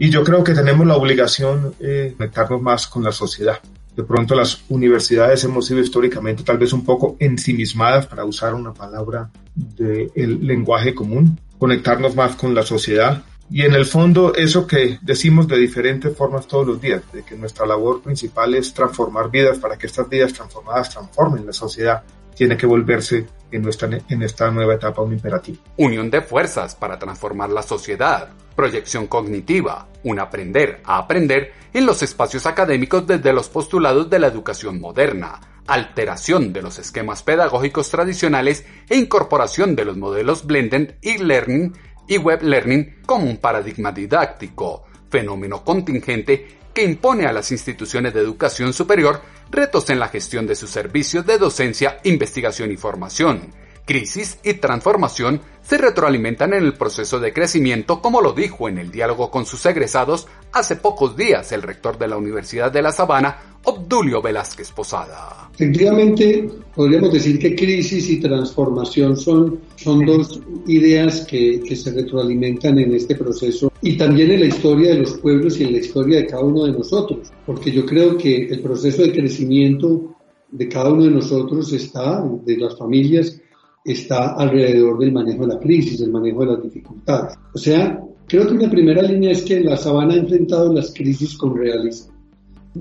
Y 0.00 0.10
yo 0.10 0.24
creo 0.24 0.42
que 0.42 0.52
tenemos 0.52 0.84
la 0.84 0.96
obligación 0.96 1.74
de 1.78 2.12
conectarnos 2.16 2.60
más 2.60 2.88
con 2.88 3.04
la 3.04 3.12
sociedad. 3.12 3.60
De 3.94 4.02
pronto 4.02 4.34
las 4.34 4.62
universidades 4.68 5.42
hemos 5.44 5.66
sido 5.66 5.80
históricamente 5.80 6.42
tal 6.42 6.58
vez 6.58 6.72
un 6.72 6.84
poco 6.84 7.16
ensimismadas, 7.18 8.06
para 8.06 8.24
usar 8.24 8.52
una 8.52 8.74
palabra 8.74 9.30
del 9.56 10.46
lenguaje 10.46 10.94
común, 10.94 11.40
conectarnos 11.58 12.14
más 12.14 12.36
con 12.36 12.54
la 12.54 12.62
sociedad. 12.62 13.24
Y 13.50 13.62
en 13.62 13.74
el 13.74 13.86
fondo 13.86 14.34
eso 14.34 14.66
que 14.66 14.98
decimos 15.02 15.48
de 15.48 15.56
diferentes 15.56 16.16
formas 16.16 16.46
todos 16.46 16.66
los 16.66 16.80
días, 16.80 17.02
de 17.12 17.22
que 17.22 17.36
nuestra 17.36 17.64
labor 17.64 18.02
principal 18.02 18.54
es 18.54 18.74
transformar 18.74 19.30
vidas 19.30 19.58
para 19.58 19.76
que 19.76 19.86
estas 19.86 20.08
vidas 20.08 20.32
transformadas 20.32 20.90
transformen 20.90 21.46
la 21.46 21.52
sociedad, 21.52 22.02
tiene 22.34 22.56
que 22.56 22.66
volverse 22.66 23.26
en, 23.50 23.62
nuestra, 23.62 23.88
en 24.08 24.22
esta 24.22 24.50
nueva 24.50 24.74
etapa 24.74 25.02
un 25.02 25.12
imperativo. 25.12 25.58
Unión 25.78 26.10
de 26.10 26.20
fuerzas 26.20 26.74
para 26.74 26.98
transformar 26.98 27.50
la 27.50 27.62
sociedad, 27.62 28.28
proyección 28.54 29.06
cognitiva, 29.06 29.88
un 30.04 30.18
aprender 30.18 30.80
a 30.84 30.98
aprender 30.98 31.52
en 31.72 31.86
los 31.86 32.02
espacios 32.02 32.46
académicos 32.46 33.06
desde 33.06 33.32
los 33.32 33.48
postulados 33.48 34.10
de 34.10 34.18
la 34.18 34.26
educación 34.26 34.80
moderna, 34.80 35.40
alteración 35.66 36.52
de 36.52 36.62
los 36.62 36.78
esquemas 36.78 37.22
pedagógicos 37.22 37.90
tradicionales 37.90 38.64
e 38.88 38.96
incorporación 38.96 39.76
de 39.76 39.84
los 39.84 39.96
modelos 39.96 40.46
blended 40.46 40.94
y 41.02 41.18
learning 41.18 41.74
y 42.08 42.18
web 42.18 42.42
learning 42.42 43.02
como 43.04 43.26
un 43.26 43.38
paradigma 43.38 43.92
didáctico, 43.92 44.84
fenómeno 45.10 45.64
contingente 45.64 46.58
que 46.72 46.84
impone 46.84 47.26
a 47.26 47.32
las 47.32 47.52
instituciones 47.52 48.12
de 48.12 48.20
educación 48.20 48.72
superior 48.72 49.22
retos 49.50 49.88
en 49.90 49.98
la 49.98 50.08
gestión 50.08 50.46
de 50.46 50.56
sus 50.56 50.70
servicios 50.70 51.24
de 51.24 51.38
docencia, 51.38 52.00
investigación 52.04 52.70
y 52.70 52.76
formación. 52.76 53.52
Crisis 53.86 54.38
y 54.42 54.54
transformación 54.54 55.40
se 55.62 55.78
retroalimentan 55.78 56.52
en 56.52 56.64
el 56.64 56.74
proceso 56.74 57.20
de 57.20 57.32
crecimiento, 57.32 58.02
como 58.02 58.20
lo 58.20 58.32
dijo 58.32 58.68
en 58.68 58.78
el 58.78 58.90
diálogo 58.90 59.30
con 59.30 59.46
sus 59.46 59.64
egresados 59.64 60.26
hace 60.52 60.74
pocos 60.74 61.16
días 61.16 61.52
el 61.52 61.62
rector 61.62 61.96
de 61.96 62.08
la 62.08 62.16
Universidad 62.16 62.72
de 62.72 62.82
La 62.82 62.90
Sabana, 62.90 63.55
Obdulio 63.68 64.22
Velázquez 64.22 64.70
Posada. 64.70 65.50
Efectivamente, 65.52 66.48
podríamos 66.74 67.12
decir 67.12 67.38
que 67.38 67.56
crisis 67.56 68.08
y 68.10 68.20
transformación 68.20 69.16
son, 69.16 69.58
son 69.74 70.06
dos 70.06 70.40
ideas 70.68 71.26
que, 71.26 71.60
que 71.60 71.74
se 71.74 71.92
retroalimentan 71.92 72.78
en 72.78 72.94
este 72.94 73.16
proceso 73.16 73.72
y 73.82 73.96
también 73.96 74.30
en 74.30 74.40
la 74.40 74.46
historia 74.46 74.90
de 74.90 75.00
los 75.00 75.14
pueblos 75.14 75.58
y 75.58 75.64
en 75.64 75.72
la 75.72 75.78
historia 75.78 76.18
de 76.18 76.26
cada 76.26 76.44
uno 76.44 76.64
de 76.64 76.72
nosotros, 76.72 77.32
porque 77.44 77.72
yo 77.72 77.84
creo 77.84 78.16
que 78.16 78.46
el 78.46 78.60
proceso 78.60 79.02
de 79.02 79.12
crecimiento 79.12 80.14
de 80.50 80.68
cada 80.68 80.92
uno 80.92 81.04
de 81.04 81.10
nosotros 81.10 81.72
está, 81.72 82.24
de 82.44 82.56
las 82.56 82.78
familias, 82.78 83.40
está 83.84 84.34
alrededor 84.34 84.98
del 84.98 85.12
manejo 85.12 85.46
de 85.46 85.54
la 85.54 85.60
crisis, 85.60 85.98
del 86.00 86.10
manejo 86.10 86.40
de 86.40 86.52
las 86.52 86.62
dificultades. 86.62 87.36
O 87.52 87.58
sea, 87.58 88.00
creo 88.26 88.46
que 88.46 88.54
una 88.54 88.70
primera 88.70 89.02
línea 89.02 89.32
es 89.32 89.42
que 89.42 89.60
la 89.60 89.76
sabana 89.76 90.14
ha 90.14 90.18
enfrentado 90.18 90.72
las 90.72 90.92
crisis 90.94 91.36
con 91.36 91.56
realismo. 91.56 92.15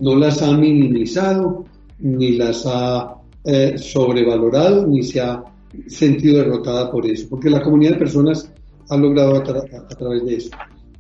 No 0.02 0.16
las 0.16 0.42
ha 0.42 0.56
minimizado, 0.56 1.66
ni 2.00 2.34
las 2.34 2.66
ha 2.66 3.16
eh, 3.44 3.76
sobrevalorado, 3.78 4.88
ni 4.88 5.04
se 5.04 5.22
ha 5.22 5.44
sentido 5.88 6.38
derrotada 6.38 6.92
por 6.92 7.06
eso, 7.06 7.28
porque 7.30 7.50
la 7.50 7.62
comunidad 7.62 7.92
de 7.92 7.98
personas 7.98 8.52
ha 8.90 8.98
logrado 8.98 9.36
a, 9.36 9.40
a 9.40 9.88
través 9.88 10.26
de 10.26 10.36
eso. 10.36 10.50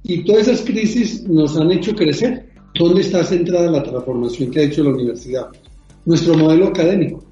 Y 0.03 0.23
todas 0.23 0.47
esas 0.47 0.62
crisis 0.65 1.27
nos 1.27 1.58
han 1.58 1.71
hecho 1.71 1.95
crecer. 1.95 2.49
¿Dónde 2.77 3.01
está 3.01 3.23
centrada 3.23 3.71
la 3.71 3.84
transformación 3.84 4.51
que 4.51 4.60
ha 4.60 4.63
hecho 4.63 4.84
la 4.84 4.91
universidad? 4.91 5.47
Nuestro 6.05 6.38
modelo 6.38 6.67
académico. 6.67 7.23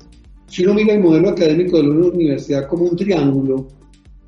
Si 0.47 0.63
uno 0.63 0.73
mira 0.73 0.93
el 0.93 1.01
modelo 1.01 1.29
académico 1.29 1.81
de 1.81 1.89
una 1.89 2.07
universidad 2.07 2.67
como 2.67 2.85
un 2.85 2.95
triángulo 2.95 3.67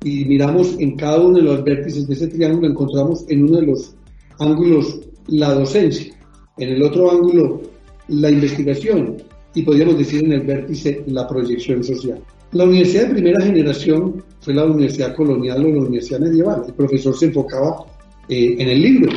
y 0.04 0.24
miramos 0.26 0.76
en 0.78 0.96
cada 0.96 1.20
uno 1.20 1.38
de 1.38 1.42
los 1.42 1.64
vértices 1.64 2.06
de 2.06 2.14
ese 2.14 2.28
triángulo, 2.28 2.68
encontramos 2.68 3.24
en 3.28 3.44
uno 3.44 3.60
de 3.60 3.66
los 3.66 3.94
ángulos 4.38 5.00
la 5.28 5.54
docencia, 5.54 6.14
en 6.58 6.68
el 6.70 6.82
otro 6.82 7.10
ángulo 7.10 7.62
la 8.08 8.30
investigación 8.30 9.16
y 9.54 9.62
podríamos 9.62 9.98
decir 9.98 10.24
en 10.24 10.32
el 10.32 10.40
vértice 10.42 11.02
la 11.06 11.26
proyección 11.28 11.82
social. 11.82 12.20
La 12.52 12.64
universidad 12.64 13.08
de 13.08 13.14
primera 13.14 13.40
generación 13.40 14.22
fue 14.40 14.54
la 14.54 14.64
universidad 14.64 15.14
colonial 15.14 15.64
o 15.64 15.68
la 15.68 15.80
universidad 15.80 16.20
medieval. 16.20 16.62
El 16.66 16.74
profesor 16.74 17.16
se 17.16 17.26
enfocaba 17.26 17.84
eh, 18.28 18.56
en 18.58 18.68
el 18.68 18.80
libro, 18.80 19.12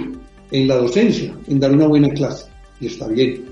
en 0.51 0.67
la 0.67 0.77
docencia, 0.77 1.37
en 1.47 1.59
dar 1.59 1.71
una 1.71 1.87
buena 1.87 2.09
clase, 2.09 2.45
y 2.81 2.87
está 2.87 3.07
bien. 3.07 3.45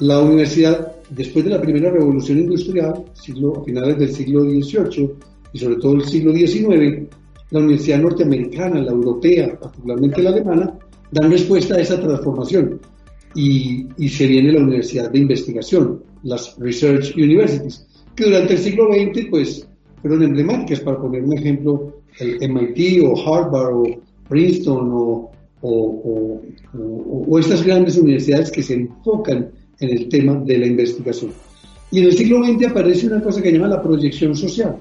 La 0.00 0.20
universidad 0.20 0.92
después 1.10 1.44
de 1.44 1.52
la 1.52 1.60
primera 1.60 1.90
revolución 1.90 2.38
industrial, 2.38 3.04
siglo, 3.14 3.60
a 3.60 3.64
finales 3.64 3.98
del 3.98 4.12
siglo 4.12 4.42
XVIII 4.42 5.10
y 5.52 5.58
sobre 5.58 5.76
todo 5.76 5.94
el 5.94 6.04
siglo 6.04 6.32
XIX, 6.32 7.08
la 7.50 7.60
universidad 7.60 7.98
norteamericana, 8.00 8.80
la 8.82 8.92
europea, 8.92 9.58
particularmente 9.58 10.22
la 10.22 10.30
alemana, 10.30 10.78
dan 11.10 11.30
respuesta 11.30 11.76
a 11.76 11.80
esa 11.80 11.98
transformación 11.98 12.78
y, 13.34 13.86
y 13.96 14.08
se 14.08 14.26
viene 14.26 14.52
la 14.52 14.60
universidad 14.60 15.10
de 15.10 15.18
investigación, 15.18 16.02
las 16.22 16.56
Research 16.58 17.14
Universities, 17.16 17.86
que 18.14 18.24
durante 18.24 18.54
el 18.54 18.58
siglo 18.58 18.88
XX 18.92 19.26
pues 19.30 19.68
fueron 20.02 20.22
emblemáticas, 20.22 20.80
para 20.80 21.00
poner 21.00 21.24
un 21.24 21.36
ejemplo, 21.36 22.02
el 22.18 22.50
MIT 22.50 23.04
o 23.04 23.16
Harvard 23.16 23.74
o 23.74 23.84
Princeton 24.28 24.90
o, 24.92 25.30
o, 25.62 26.42
o, 26.74 27.26
o 27.28 27.38
estas 27.38 27.64
grandes 27.64 27.96
universidades 27.96 28.50
que 28.50 28.62
se 28.62 28.74
enfocan 28.74 29.50
en 29.80 29.88
el 29.90 30.08
tema 30.08 30.34
de 30.34 30.58
la 30.58 30.66
investigación. 30.66 31.32
Y 31.90 32.00
en 32.00 32.06
el 32.06 32.16
siglo 32.16 32.44
XX 32.44 32.66
aparece 32.66 33.06
una 33.06 33.22
cosa 33.22 33.40
que 33.40 33.52
llama 33.52 33.68
la 33.68 33.82
proyección 33.82 34.36
social. 34.36 34.76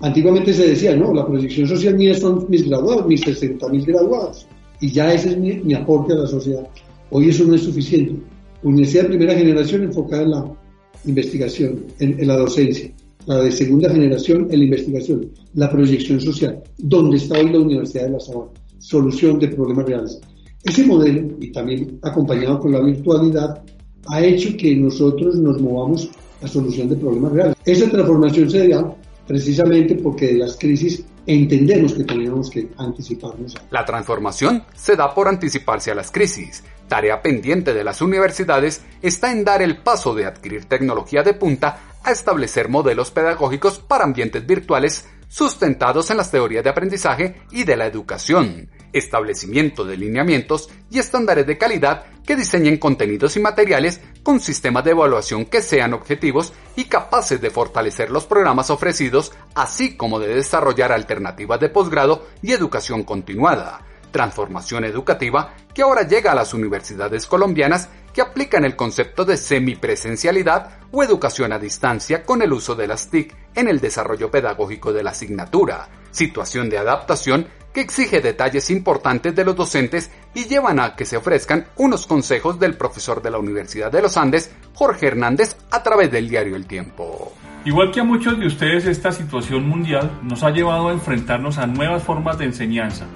Antiguamente 0.00 0.54
se 0.54 0.68
decía, 0.68 0.96
no, 0.96 1.12
la 1.12 1.26
proyección 1.26 1.66
social 1.66 1.94
mía 1.94 2.14
son 2.14 2.46
mis 2.48 2.66
graduados, 2.68 3.06
mis 3.06 3.20
60 3.20 3.68
mil 3.68 3.84
graduados, 3.84 4.46
y 4.80 4.90
ya 4.90 5.12
ese 5.12 5.30
es 5.30 5.38
mi, 5.38 5.74
aporte 5.74 6.12
a 6.14 6.16
la 6.16 6.26
sociedad. 6.26 6.66
Hoy 7.10 7.28
eso 7.28 7.44
no 7.44 7.54
es 7.54 7.62
suficiente. 7.62 8.14
Universidad 8.62 9.04
de 9.04 9.08
primera 9.10 9.34
generación 9.34 9.82
enfocada 9.82 10.22
en 10.22 10.30
la 10.30 10.52
investigación, 11.04 11.86
en, 11.98 12.26
la 12.26 12.36
docencia. 12.36 12.90
La 13.26 13.42
de 13.42 13.52
segunda 13.52 13.90
generación 13.90 14.48
en 14.50 14.58
la 14.58 14.64
investigación, 14.64 15.30
la 15.54 15.70
proyección 15.70 16.20
social. 16.20 16.62
¿Dónde 16.78 17.16
está 17.16 17.38
hoy 17.38 17.50
la 17.50 17.58
Universidad 17.58 18.04
de 18.04 18.10
La 18.10 18.20
Sabana? 18.20 18.50
Solución 18.78 19.38
de 19.38 19.48
problemas 19.48 19.86
reales. 19.86 20.20
Ese 20.64 20.84
modelo, 20.86 21.36
y 21.40 21.52
también 21.52 21.98
acompañado 22.02 22.60
con 22.60 22.72
la 22.72 22.80
virtualidad, 22.80 23.62
ha 24.08 24.24
hecho 24.24 24.56
que 24.56 24.74
nosotros 24.76 25.36
nos 25.36 25.60
movamos 25.60 26.10
a 26.42 26.48
solución 26.48 26.88
de 26.88 26.96
problemas 26.96 27.32
reales. 27.32 27.56
Esa 27.64 27.90
transformación 27.90 28.50
se 28.50 28.68
da 28.68 28.94
precisamente 29.26 29.94
porque 29.96 30.28
de 30.28 30.38
las 30.38 30.56
crisis 30.56 31.04
entendemos 31.26 31.94
que 31.94 32.04
teníamos 32.04 32.50
que 32.50 32.68
anticiparnos. 32.76 33.54
La 33.70 33.84
transformación 33.84 34.64
se 34.74 34.96
da 34.96 35.14
por 35.14 35.28
anticiparse 35.28 35.90
a 35.90 35.94
las 35.94 36.10
crisis. 36.10 36.64
Tarea 36.90 37.22
pendiente 37.22 37.72
de 37.72 37.84
las 37.84 38.02
universidades 38.02 38.82
está 39.00 39.30
en 39.30 39.44
dar 39.44 39.62
el 39.62 39.76
paso 39.76 40.12
de 40.12 40.26
adquirir 40.26 40.64
tecnología 40.64 41.22
de 41.22 41.34
punta 41.34 41.78
a 42.02 42.10
establecer 42.10 42.68
modelos 42.68 43.12
pedagógicos 43.12 43.78
para 43.78 44.02
ambientes 44.02 44.44
virtuales 44.44 45.08
sustentados 45.28 46.10
en 46.10 46.16
las 46.16 46.32
teorías 46.32 46.64
de 46.64 46.70
aprendizaje 46.70 47.42
y 47.52 47.62
de 47.62 47.76
la 47.76 47.86
educación 47.86 48.68
establecimiento 48.92 49.84
de 49.84 49.96
lineamientos 49.96 50.68
y 50.90 50.98
estándares 50.98 51.46
de 51.46 51.56
calidad 51.56 52.06
que 52.26 52.34
diseñen 52.34 52.76
contenidos 52.78 53.36
y 53.36 53.40
materiales 53.40 54.00
con 54.24 54.40
sistemas 54.40 54.82
de 54.82 54.90
evaluación 54.90 55.44
que 55.44 55.62
sean 55.62 55.94
objetivos 55.94 56.52
y 56.74 56.86
capaces 56.86 57.40
de 57.40 57.50
fortalecer 57.50 58.10
los 58.10 58.26
programas 58.26 58.68
ofrecidos, 58.68 59.30
así 59.54 59.96
como 59.96 60.18
de 60.18 60.34
desarrollar 60.34 60.90
alternativas 60.90 61.60
de 61.60 61.68
posgrado 61.68 62.26
y 62.42 62.50
educación 62.50 63.04
continuada. 63.04 63.86
Transformación 64.10 64.84
educativa 64.84 65.54
que 65.74 65.82
ahora 65.82 66.06
llega 66.06 66.32
a 66.32 66.34
las 66.34 66.52
universidades 66.54 67.26
colombianas 67.26 67.88
que 68.12 68.22
aplican 68.22 68.64
el 68.64 68.76
concepto 68.76 69.24
de 69.24 69.36
semipresencialidad 69.36 70.78
o 70.90 71.02
educación 71.02 71.52
a 71.52 71.58
distancia 71.58 72.24
con 72.24 72.42
el 72.42 72.52
uso 72.52 72.74
de 72.74 72.88
las 72.88 73.08
TIC 73.08 73.34
en 73.54 73.68
el 73.68 73.80
desarrollo 73.80 74.30
pedagógico 74.30 74.92
de 74.92 75.02
la 75.02 75.10
asignatura, 75.10 75.88
situación 76.10 76.68
de 76.68 76.78
adaptación 76.78 77.46
que 77.72 77.80
exige 77.80 78.20
detalles 78.20 78.68
importantes 78.70 79.34
de 79.34 79.44
los 79.44 79.54
docentes 79.54 80.10
y 80.34 80.46
llevan 80.46 80.80
a 80.80 80.96
que 80.96 81.04
se 81.04 81.16
ofrezcan 81.16 81.66
unos 81.76 82.06
consejos 82.06 82.58
del 82.58 82.76
profesor 82.76 83.22
de 83.22 83.30
la 83.30 83.38
Universidad 83.38 83.92
de 83.92 84.02
los 84.02 84.16
Andes, 84.16 84.50
Jorge 84.74 85.06
Hernández, 85.06 85.56
a 85.70 85.82
través 85.82 86.10
del 86.10 86.28
diario 86.28 86.56
El 86.56 86.66
Tiempo. 86.66 87.32
Igual 87.64 87.92
que 87.92 88.00
a 88.00 88.04
muchos 88.04 88.38
de 88.40 88.46
ustedes, 88.46 88.86
esta 88.86 89.12
situación 89.12 89.68
mundial 89.68 90.18
nos 90.22 90.42
ha 90.42 90.50
llevado 90.50 90.88
a 90.88 90.92
enfrentarnos 90.92 91.58
a 91.58 91.66
nuevas 91.66 92.02
formas 92.02 92.38
de 92.38 92.46
enseñanza 92.46 93.06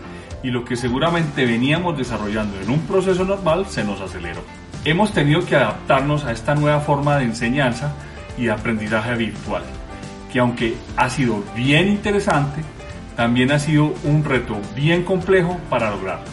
y 0.44 0.50
lo 0.50 0.62
que 0.64 0.76
seguramente 0.76 1.46
veníamos 1.46 1.96
desarrollando 1.96 2.60
en 2.60 2.70
un 2.70 2.80
proceso 2.80 3.24
normal 3.24 3.64
se 3.66 3.82
nos 3.82 4.00
aceleró. 4.02 4.42
Hemos 4.84 5.12
tenido 5.12 5.44
que 5.44 5.56
adaptarnos 5.56 6.24
a 6.24 6.32
esta 6.32 6.54
nueva 6.54 6.80
forma 6.80 7.16
de 7.16 7.24
enseñanza 7.24 7.94
y 8.36 8.44
de 8.44 8.52
aprendizaje 8.52 9.14
virtual, 9.14 9.62
que 10.30 10.38
aunque 10.38 10.74
ha 10.96 11.08
sido 11.08 11.42
bien 11.56 11.88
interesante, 11.88 12.60
también 13.16 13.52
ha 13.52 13.58
sido 13.58 13.94
un 14.04 14.22
reto 14.22 14.60
bien 14.76 15.02
complejo 15.02 15.58
para 15.70 15.90
lograrlo. 15.90 16.26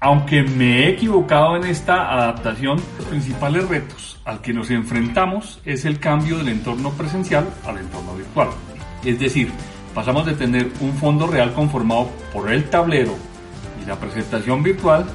Aunque 0.00 0.42
me 0.42 0.84
he 0.84 0.90
equivocado 0.90 1.56
en 1.56 1.64
esta 1.64 2.12
adaptación, 2.12 2.78
los 2.98 3.06
principales 3.08 3.66
retos 3.66 4.20
al 4.26 4.42
que 4.42 4.52
nos 4.52 4.70
enfrentamos 4.70 5.60
es 5.64 5.86
el 5.86 5.98
cambio 5.98 6.36
del 6.36 6.50
entorno 6.50 6.90
presencial 6.90 7.48
al 7.64 7.78
entorno 7.78 8.14
virtual. 8.14 8.48
Es 9.04 9.18
decir, 9.18 9.50
pasamos 9.94 10.26
de 10.26 10.34
tener 10.34 10.70
un 10.80 10.92
fondo 10.92 11.26
real 11.26 11.54
conformado 11.54 12.10
por 12.32 12.52
el 12.52 12.68
tablero 12.68 13.16
la 13.88 13.96
presentación 13.98 14.62
virtual 14.62 15.06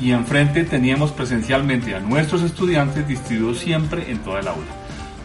y 0.00 0.10
enfrente 0.10 0.64
teníamos 0.64 1.12
presencialmente 1.12 1.94
a 1.94 2.00
nuestros 2.00 2.42
estudiantes 2.42 3.06
distribuidos 3.06 3.60
siempre 3.60 4.10
en 4.10 4.18
toda 4.18 4.40
el 4.40 4.48
aula. 4.48 4.66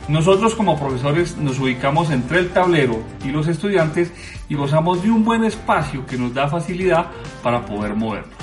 Nosotros 0.08 0.56
como 0.56 0.80
profesores 0.80 1.38
nos 1.38 1.60
ubicamos 1.60 2.12
entre 2.12 2.40
el 2.40 2.50
tablero 2.50 3.02
y 3.26 3.30
los 3.30 3.48
estudiantes 3.48 4.12
y 4.48 4.56
gozamos 4.56 5.04
de 5.04 5.12
un 5.12 5.26
buen 5.26 5.44
espacio 5.44 6.06
que 6.06 6.18
nos 6.18 6.34
da 6.34 6.48
facilidad 6.48 7.08
para 7.44 7.66
poder 7.66 7.96
movernos. 7.96 8.34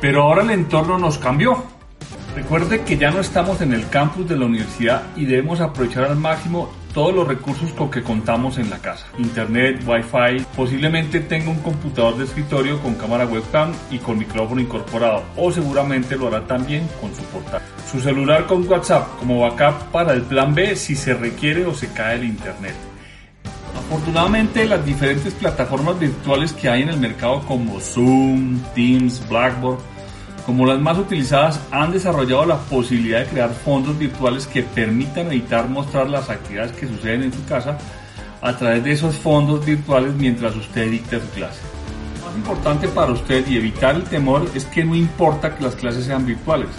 Pero 0.00 0.22
ahora 0.22 0.42
el 0.42 0.50
entorno 0.50 0.98
nos 0.98 1.16
cambió. 1.16 1.64
Recuerde 2.34 2.82
que 2.82 2.98
ya 2.98 3.10
no 3.10 3.20
estamos 3.20 3.60
en 3.60 3.72
el 3.72 3.88
campus 3.88 4.28
de 4.28 4.36
la 4.36 4.46
universidad 4.46 5.02
y 5.16 5.24
debemos 5.24 5.60
aprovechar 5.60 6.04
al 6.04 6.16
máximo 6.16 6.70
todos 6.92 7.14
los 7.14 7.26
recursos 7.26 7.72
con 7.72 7.90
que 7.90 8.02
contamos 8.02 8.58
en 8.58 8.70
la 8.70 8.78
casa. 8.78 9.06
Internet, 9.18 9.82
Wi-Fi, 9.86 10.44
posiblemente 10.56 11.20
tenga 11.20 11.50
un 11.50 11.58
computador 11.60 12.16
de 12.16 12.24
escritorio 12.24 12.80
con 12.80 12.94
cámara 12.94 13.26
webcam 13.26 13.72
y 13.90 13.98
con 13.98 14.18
micrófono 14.18 14.60
incorporado 14.60 15.22
o 15.36 15.50
seguramente 15.50 16.16
lo 16.16 16.28
hará 16.28 16.46
también 16.46 16.88
con 17.00 17.14
su 17.14 17.22
portátil. 17.24 17.68
Su 17.90 18.00
celular 18.00 18.46
con 18.46 18.68
WhatsApp 18.68 19.18
como 19.18 19.40
backup 19.40 19.90
para 19.90 20.12
el 20.12 20.22
plan 20.22 20.54
B 20.54 20.76
si 20.76 20.96
se 20.96 21.14
requiere 21.14 21.64
o 21.66 21.74
se 21.74 21.92
cae 21.92 22.16
el 22.16 22.24
Internet. 22.24 22.74
Afortunadamente 23.76 24.64
las 24.66 24.84
diferentes 24.84 25.32
plataformas 25.34 25.98
virtuales 25.98 26.52
que 26.52 26.68
hay 26.68 26.82
en 26.82 26.90
el 26.90 26.98
mercado 26.98 27.40
como 27.46 27.80
Zoom, 27.80 28.60
Teams, 28.74 29.26
Blackboard, 29.28 29.80
como 30.46 30.66
las 30.66 30.80
más 30.80 30.98
utilizadas, 30.98 31.60
han 31.70 31.92
desarrollado 31.92 32.44
la 32.44 32.58
posibilidad 32.58 33.20
de 33.20 33.26
crear 33.26 33.50
fondos 33.50 33.96
virtuales 33.96 34.46
que 34.46 34.62
permitan 34.62 35.28
editar, 35.28 35.68
mostrar 35.68 36.10
las 36.10 36.30
actividades 36.30 36.72
que 36.72 36.88
suceden 36.88 37.22
en 37.22 37.32
su 37.32 37.44
casa 37.44 37.78
a 38.40 38.56
través 38.56 38.82
de 38.82 38.92
esos 38.92 39.16
fondos 39.16 39.64
virtuales 39.64 40.14
mientras 40.14 40.56
usted 40.56 40.90
dicta 40.90 41.20
su 41.20 41.28
clase. 41.28 41.60
Lo 42.18 42.26
más 42.26 42.36
importante 42.36 42.88
para 42.88 43.12
usted 43.12 43.46
y 43.46 43.56
evitar 43.56 43.94
el 43.94 44.02
temor 44.02 44.50
es 44.54 44.64
que 44.64 44.84
no 44.84 44.96
importa 44.96 45.54
que 45.54 45.62
las 45.62 45.76
clases 45.76 46.06
sean 46.06 46.26
virtuales. 46.26 46.70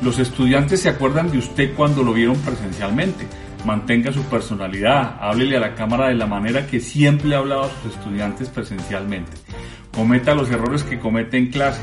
Los 0.00 0.18
estudiantes 0.18 0.80
se 0.80 0.88
acuerdan 0.88 1.30
de 1.30 1.38
usted 1.38 1.74
cuando 1.74 2.02
lo 2.02 2.14
vieron 2.14 2.36
presencialmente. 2.36 3.26
Mantenga 3.66 4.10
su 4.12 4.22
personalidad, 4.22 5.18
háblele 5.20 5.58
a 5.58 5.60
la 5.60 5.74
cámara 5.74 6.08
de 6.08 6.14
la 6.14 6.26
manera 6.26 6.66
que 6.66 6.80
siempre 6.80 7.28
le 7.28 7.34
ha 7.34 7.40
hablado 7.40 7.64
a 7.64 7.82
sus 7.82 7.94
estudiantes 7.94 8.48
presencialmente. 8.48 9.32
Cometa 9.92 10.34
los 10.34 10.50
errores 10.50 10.84
que 10.84 10.98
comete 10.98 11.36
en 11.36 11.50
clase 11.50 11.82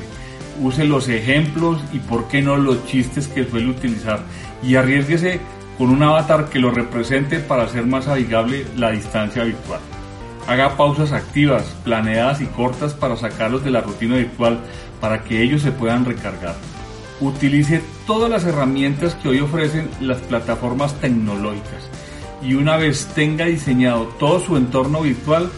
use 0.59 0.83
los 0.85 1.07
ejemplos 1.09 1.81
y 1.93 1.99
por 1.99 2.27
qué 2.27 2.41
no 2.41 2.57
los 2.57 2.85
chistes 2.85 3.27
que 3.27 3.45
suele 3.45 3.69
utilizar 3.69 4.21
y 4.63 4.75
arriesguese 4.75 5.39
con 5.77 5.89
un 5.89 6.01
avatar 6.03 6.49
que 6.49 6.59
lo 6.59 6.71
represente 6.71 7.39
para 7.39 7.63
hacer 7.63 7.85
más 7.85 8.07
amigable 8.07 8.65
la 8.75 8.91
distancia 8.91 9.43
virtual. 9.43 9.79
Haga 10.47 10.77
pausas 10.77 11.11
activas, 11.11 11.75
planeadas 11.83 12.41
y 12.41 12.45
cortas 12.45 12.93
para 12.93 13.17
sacarlos 13.17 13.63
de 13.63 13.71
la 13.71 13.81
rutina 13.81 14.15
virtual 14.15 14.59
para 14.99 15.23
que 15.23 15.41
ellos 15.41 15.61
se 15.61 15.71
puedan 15.71 16.05
recargar. 16.05 16.55
Utilice 17.19 17.81
todas 18.05 18.29
las 18.29 18.45
herramientas 18.45 19.15
que 19.15 19.29
hoy 19.29 19.39
ofrecen 19.39 19.89
las 19.99 20.19
plataformas 20.19 20.93
tecnológicas 21.01 21.89
y 22.41 22.53
una 22.53 22.77
vez 22.77 23.07
tenga 23.13 23.45
diseñado 23.45 24.05
todo 24.19 24.39
su 24.39 24.57
entorno 24.57 25.01
virtual 25.01 25.49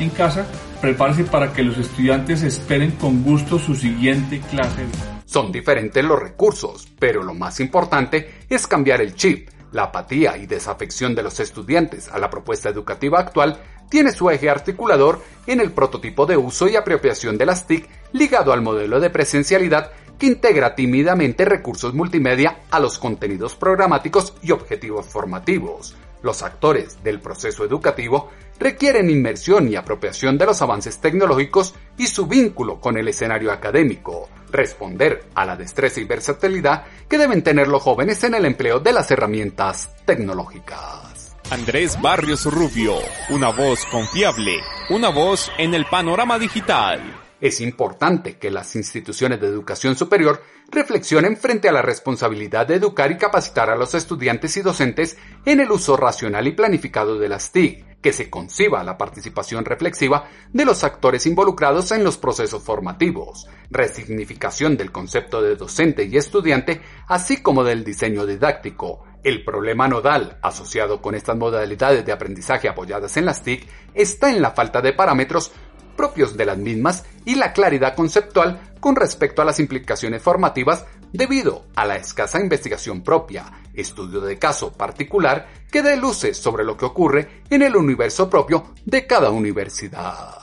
en 0.00 0.10
casa, 0.10 0.46
prepárese 0.84 1.24
para 1.24 1.50
que 1.50 1.62
los 1.62 1.78
estudiantes 1.78 2.42
esperen 2.42 2.90
con 2.90 3.22
gusto 3.22 3.58
su 3.58 3.74
siguiente 3.74 4.42
clase. 4.50 4.84
Son 5.24 5.50
diferentes 5.50 6.04
los 6.04 6.20
recursos, 6.20 6.86
pero 6.98 7.22
lo 7.22 7.32
más 7.32 7.58
importante 7.60 8.44
es 8.50 8.66
cambiar 8.66 9.00
el 9.00 9.14
chip. 9.14 9.48
La 9.72 9.84
apatía 9.84 10.36
y 10.36 10.44
desafección 10.44 11.14
de 11.14 11.22
los 11.22 11.40
estudiantes 11.40 12.08
a 12.08 12.18
la 12.18 12.28
propuesta 12.28 12.68
educativa 12.68 13.18
actual 13.18 13.58
tiene 13.88 14.12
su 14.12 14.28
eje 14.28 14.50
articulador 14.50 15.22
en 15.46 15.60
el 15.60 15.72
prototipo 15.72 16.26
de 16.26 16.36
uso 16.36 16.68
y 16.68 16.76
apropiación 16.76 17.38
de 17.38 17.46
las 17.46 17.66
TIC 17.66 17.88
ligado 18.12 18.52
al 18.52 18.60
modelo 18.60 19.00
de 19.00 19.08
presencialidad 19.08 19.90
que 20.18 20.26
integra 20.26 20.74
tímidamente 20.74 21.46
recursos 21.46 21.94
multimedia 21.94 22.58
a 22.70 22.78
los 22.78 22.98
contenidos 22.98 23.56
programáticos 23.56 24.34
y 24.42 24.50
objetivos 24.50 25.06
formativos. 25.06 25.96
Los 26.24 26.42
actores 26.42 27.04
del 27.04 27.20
proceso 27.20 27.66
educativo 27.66 28.30
requieren 28.58 29.10
inmersión 29.10 29.68
y 29.68 29.76
apropiación 29.76 30.38
de 30.38 30.46
los 30.46 30.62
avances 30.62 30.98
tecnológicos 30.98 31.74
y 31.98 32.06
su 32.06 32.26
vínculo 32.26 32.80
con 32.80 32.96
el 32.96 33.08
escenario 33.08 33.52
académico, 33.52 34.30
responder 34.50 35.22
a 35.34 35.44
la 35.44 35.54
destreza 35.54 36.00
y 36.00 36.04
versatilidad 36.04 36.86
que 37.10 37.18
deben 37.18 37.42
tener 37.42 37.68
los 37.68 37.82
jóvenes 37.82 38.24
en 38.24 38.32
el 38.32 38.46
empleo 38.46 38.80
de 38.80 38.94
las 38.94 39.10
herramientas 39.10 39.90
tecnológicas. 40.06 41.36
Andrés 41.50 42.00
Barrios 42.00 42.46
Rubio, 42.46 42.94
una 43.28 43.50
voz 43.50 43.84
confiable, 43.90 44.56
una 44.88 45.10
voz 45.10 45.52
en 45.58 45.74
el 45.74 45.84
panorama 45.84 46.38
digital. 46.38 47.23
Es 47.44 47.60
importante 47.60 48.38
que 48.38 48.50
las 48.50 48.74
instituciones 48.74 49.38
de 49.38 49.48
educación 49.48 49.96
superior 49.96 50.42
reflexionen 50.70 51.36
frente 51.36 51.68
a 51.68 51.72
la 51.72 51.82
responsabilidad 51.82 52.66
de 52.66 52.76
educar 52.76 53.12
y 53.12 53.18
capacitar 53.18 53.68
a 53.68 53.76
los 53.76 53.92
estudiantes 53.92 54.56
y 54.56 54.62
docentes 54.62 55.18
en 55.44 55.60
el 55.60 55.70
uso 55.70 55.94
racional 55.98 56.46
y 56.46 56.52
planificado 56.52 57.18
de 57.18 57.28
las 57.28 57.52
TIC 57.52 58.00
que 58.00 58.14
se 58.14 58.30
conciba 58.30 58.82
la 58.82 58.96
participación 58.96 59.66
reflexiva 59.66 60.26
de 60.54 60.64
los 60.64 60.84
actores 60.84 61.26
involucrados 61.26 61.92
en 61.92 62.02
los 62.02 62.16
procesos 62.16 62.62
formativos, 62.62 63.46
resignificación 63.70 64.78
del 64.78 64.90
concepto 64.90 65.42
de 65.42 65.56
docente 65.56 66.04
y 66.04 66.16
estudiante, 66.16 66.80
así 67.08 67.42
como 67.42 67.62
del 67.62 67.84
diseño 67.84 68.24
didáctico. 68.24 69.04
El 69.22 69.42
problema 69.42 69.88
nodal 69.88 70.38
asociado 70.42 71.00
con 71.00 71.14
estas 71.14 71.36
modalidades 71.36 72.04
de 72.04 72.12
aprendizaje 72.12 72.68
apoyadas 72.68 73.16
en 73.16 73.24
las 73.24 73.42
TIC 73.42 73.66
está 73.94 74.30
en 74.30 74.42
la 74.42 74.50
falta 74.50 74.82
de 74.82 74.92
parámetros 74.92 75.52
propios 75.94 76.36
de 76.36 76.46
las 76.46 76.58
mismas 76.58 77.04
y 77.24 77.34
la 77.36 77.52
claridad 77.52 77.94
conceptual 77.94 78.60
con 78.80 78.96
respecto 78.96 79.42
a 79.42 79.44
las 79.44 79.60
implicaciones 79.60 80.22
formativas 80.22 80.84
debido 81.12 81.64
a 81.74 81.86
la 81.86 81.96
escasa 81.96 82.40
investigación 82.40 83.02
propia, 83.02 83.44
estudio 83.72 84.20
de 84.20 84.38
caso 84.38 84.72
particular 84.72 85.48
que 85.70 85.82
dé 85.82 85.96
luces 85.96 86.36
sobre 86.36 86.64
lo 86.64 86.76
que 86.76 86.84
ocurre 86.84 87.42
en 87.50 87.62
el 87.62 87.76
universo 87.76 88.28
propio 88.28 88.74
de 88.84 89.06
cada 89.06 89.30
universidad. 89.30 90.38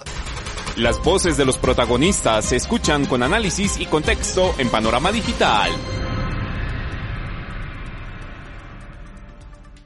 Las 0.77 1.03
voces 1.03 1.35
de 1.35 1.43
los 1.43 1.57
protagonistas 1.57 2.45
se 2.45 2.55
escuchan 2.55 3.05
con 3.05 3.21
análisis 3.21 3.77
y 3.79 3.85
contexto 3.85 4.55
en 4.57 4.69
Panorama 4.69 5.11
Digital. 5.11 5.69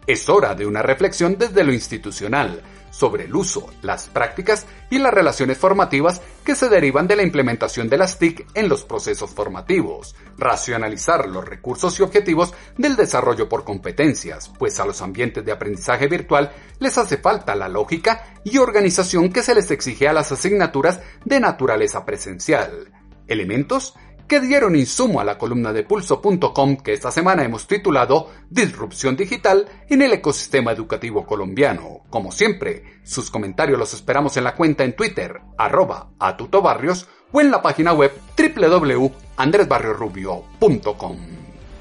Es 0.06 0.30
hora 0.30 0.54
de 0.54 0.68
una 0.68 0.84
reflexión 0.84 1.36
desde 1.40 1.64
lo 1.64 1.74
institucional 1.74 2.62
sobre 2.98 3.26
el 3.26 3.36
uso, 3.36 3.68
las 3.82 4.08
prácticas 4.08 4.66
y 4.90 5.00
las 5.00 5.14
relaciones 5.14 5.58
formativas 5.58 6.22
que 6.46 6.56
se 6.56 6.70
derivan 6.70 7.08
de 7.08 7.18
la 7.18 7.24
implementación 7.24 7.90
de 7.90 7.98
las 7.98 8.20
TIC 8.20 8.48
en 8.54 8.70
los 8.70 8.84
procesos 8.84 9.32
formativos, 9.32 10.16
racionalizar 10.38 11.28
los 11.28 11.44
recursos 11.44 12.00
y 12.00 12.04
objetivos 12.04 12.54
del 12.78 12.96
desarrollo 12.96 13.50
por 13.50 13.66
competencias, 13.66 14.50
pues 14.58 14.80
a 14.80 14.86
los 14.86 15.02
ambientes 15.02 15.44
de 15.44 15.52
aprendizaje 15.52 16.08
virtual 16.08 16.54
les 16.80 16.98
hace 16.98 17.18
falta 17.18 17.54
la 17.56 17.68
lógica 17.68 18.36
y 18.46 18.60
organización 18.60 19.30
que 19.30 19.44
se 19.44 19.56
les 19.56 19.72
exige 19.72 20.08
a 20.08 20.14
las 20.14 20.32
asignaturas 20.32 21.02
de 21.26 21.42
naturaleza 21.42 22.06
presencial. 22.06 22.94
Elementos 23.28 23.96
que 24.28 24.40
dieron 24.40 24.76
insumo 24.76 25.20
a 25.20 25.24
la 25.24 25.38
columna 25.38 25.72
de 25.72 25.84
pulso.com 25.84 26.78
que 26.78 26.94
esta 26.94 27.12
semana 27.12 27.44
hemos 27.44 27.68
titulado 27.68 28.32
Disrupción 28.50 29.16
Digital 29.16 29.68
en 29.90 30.02
el 30.02 30.14
ecosistema 30.14 30.72
educativo 30.72 31.24
colombiano. 31.26 32.02
Como 32.10 32.32
siempre, 32.32 33.02
sus 33.04 33.30
comentarios 33.30 33.78
los 33.78 33.94
esperamos 33.94 34.36
en 34.38 34.46
la 34.46 34.56
cuenta 34.56 34.84
en 34.84 34.96
Twitter, 34.96 35.42
arroba 35.58 36.10
a 36.20 36.38
tutobarrios 36.38 37.08
o 37.32 37.42
en 37.42 37.52
la 37.52 37.62
página 37.62 37.94
web 37.94 38.12
www.andresbarriorubio.com. 38.38 41.18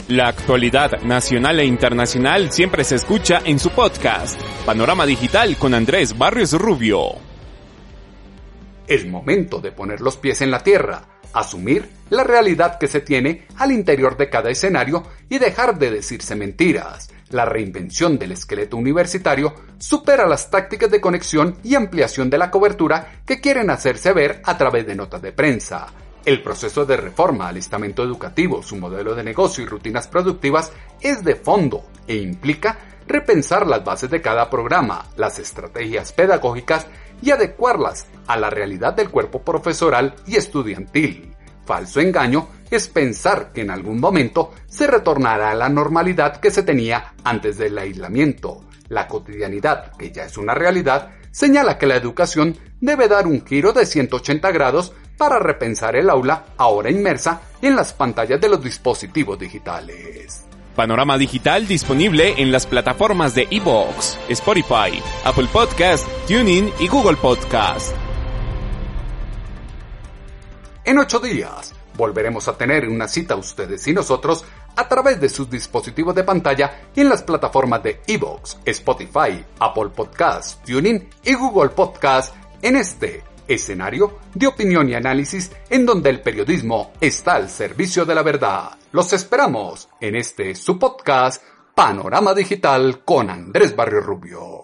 La 0.09 0.28
actualidad 0.28 1.00
nacional 1.00 1.61
e 1.61 1.64
internacional 1.64 2.52
siempre 2.52 2.85
se 2.85 2.96
escucha 2.96 3.40
en 3.42 3.59
su 3.59 3.70
podcast, 3.70 4.38
Panorama 4.66 5.07
Digital 5.07 5.57
con 5.57 5.72
Andrés 5.72 6.18
Barrios 6.18 6.52
Rubio. 6.52 7.14
Es 8.87 9.07
momento 9.07 9.61
de 9.61 9.72
poner 9.72 10.02
los 10.02 10.18
pies 10.18 10.42
en 10.42 10.50
la 10.50 10.62
tierra 10.62 11.13
asumir 11.35 11.90
la 12.11 12.25
realidad 12.25 12.79
que 12.79 12.88
se 12.88 13.01
tiene 13.01 13.47
al 13.59 13.73
interior 13.73 14.16
de 14.16 14.31
cada 14.31 14.51
escenario 14.51 15.05
y 15.29 15.38
dejar 15.38 15.79
de 15.79 15.90
decirse 15.90 16.37
mentiras. 16.37 17.11
La 17.31 17.44
reinvención 17.44 18.18
del 18.18 18.33
esqueleto 18.33 18.77
universitario 18.77 19.55
supera 19.79 20.27
las 20.27 20.51
tácticas 20.51 20.90
de 20.90 21.01
conexión 21.01 21.57
y 21.64 21.75
ampliación 21.75 22.31
de 22.31 22.38
la 22.38 22.51
cobertura 22.51 23.20
que 23.27 23.40
quieren 23.40 23.70
hacerse 23.70 24.12
ver 24.12 24.40
a 24.44 24.57
través 24.57 24.87
de 24.87 24.94
notas 24.94 25.20
de 25.20 25.33
prensa. 25.33 25.88
El 26.25 26.42
proceso 26.42 26.87
de 26.87 26.97
reforma 26.97 27.49
al 27.49 27.57
estamento 27.57 28.03
educativo, 28.03 28.62
su 28.62 28.77
modelo 28.77 29.14
de 29.14 29.25
negocio 29.25 29.62
y 29.62 29.66
rutinas 29.66 30.09
productivas 30.09 30.73
es 31.01 31.23
de 31.23 31.35
fondo 31.35 31.85
e 32.07 32.16
implica 32.16 32.79
repensar 33.07 33.66
las 33.66 33.85
bases 33.85 34.11
de 34.11 34.23
cada 34.23 34.49
programa, 34.49 35.07
las 35.16 35.38
estrategias 35.38 36.12
pedagógicas 36.12 36.87
y 37.24 37.30
adecuarlas 37.30 38.06
a 38.26 38.37
la 38.37 38.50
realidad 38.50 38.92
del 38.92 39.10
cuerpo 39.10 39.42
profesoral 39.42 40.14
y 40.26 40.37
estudiantil. 40.37 41.34
Falso 41.64 42.00
engaño 42.00 42.48
es 42.70 42.88
pensar 42.88 43.50
que 43.52 43.62
en 43.62 43.70
algún 43.70 43.98
momento 43.98 44.52
se 44.66 44.87
retornará 44.87 45.52
a 45.52 45.54
la 45.54 45.70
normalidad 45.70 46.37
que 46.37 46.50
se 46.50 46.62
tenía 46.62 47.14
antes 47.24 47.56
del 47.56 47.78
aislamiento. 47.78 48.64
La 48.88 49.08
cotidianidad, 49.08 49.92
que 49.96 50.12
ya 50.12 50.24
es 50.24 50.37
una 50.37 50.54
realidad, 50.54 51.10
señala 51.30 51.78
que 51.78 51.87
la 51.87 51.96
educación 51.96 52.58
debe 52.80 53.08
dar 53.08 53.26
un 53.26 53.44
giro 53.46 53.72
de 53.72 53.87
180 53.87 54.52
grados 54.52 54.92
para 55.16 55.38
repensar 55.38 55.96
el 55.96 56.10
aula 56.10 56.44
ahora 56.58 56.90
inmersa 56.90 57.40
en 57.62 57.76
las 57.76 57.94
pantallas 57.94 58.40
de 58.40 58.48
los 58.50 58.62
dispositivos 58.62 59.38
digitales. 59.38 60.44
Panorama 60.74 61.16
Digital 61.18 61.68
disponible 61.68 62.34
en 62.42 62.50
las 62.50 62.66
plataformas 62.66 63.34
de 63.34 63.46
Evox, 63.50 64.18
Spotify, 64.28 65.00
Apple 65.24 65.48
Podcast, 65.52 66.06
TuneIn 66.26 66.72
y 66.80 66.88
Google 66.88 67.16
Podcast. 67.16 67.94
En 70.84 70.98
ocho 70.98 71.20
días 71.20 71.74
volveremos 71.96 72.48
a 72.48 72.58
tener 72.58 72.88
una 72.88 73.06
cita 73.06 73.37
ustedes 73.37 73.87
y 73.87 73.92
nosotros 73.92 74.44
a 74.76 74.88
través 74.88 75.20
de 75.20 75.28
sus 75.28 75.48
dispositivos 75.48 76.14
de 76.14 76.24
pantalla 76.24 76.88
y 76.94 77.02
en 77.02 77.08
las 77.08 77.22
plataformas 77.22 77.82
de 77.82 78.02
Evox, 78.06 78.58
Spotify, 78.64 79.44
Apple 79.60 79.90
Podcast, 79.94 80.64
TuneIn 80.64 81.08
y 81.22 81.34
Google 81.34 81.70
Podcast 81.70 82.34
en 82.62 82.76
este 82.76 83.22
escenario 83.48 84.18
de 84.35 84.46
opinión 84.46 84.88
y 84.88 84.94
análisis 84.94 85.50
en 85.70 85.87
donde 85.87 86.11
el 86.11 86.20
periodismo 86.20 86.92
está 87.00 87.35
al 87.35 87.48
servicio 87.48 88.04
de 88.04 88.14
la 88.14 88.22
verdad. 88.22 88.70
Los 88.92 89.12
esperamos 89.12 89.88
en 90.00 90.16
este 90.16 90.54
su 90.54 90.78
podcast 90.78 91.42
Panorama 91.74 92.35
Digital 92.35 93.02
con 93.04 93.30
Andrés 93.30 93.74
Barrio 93.74 94.00
Rubio. 94.00 94.63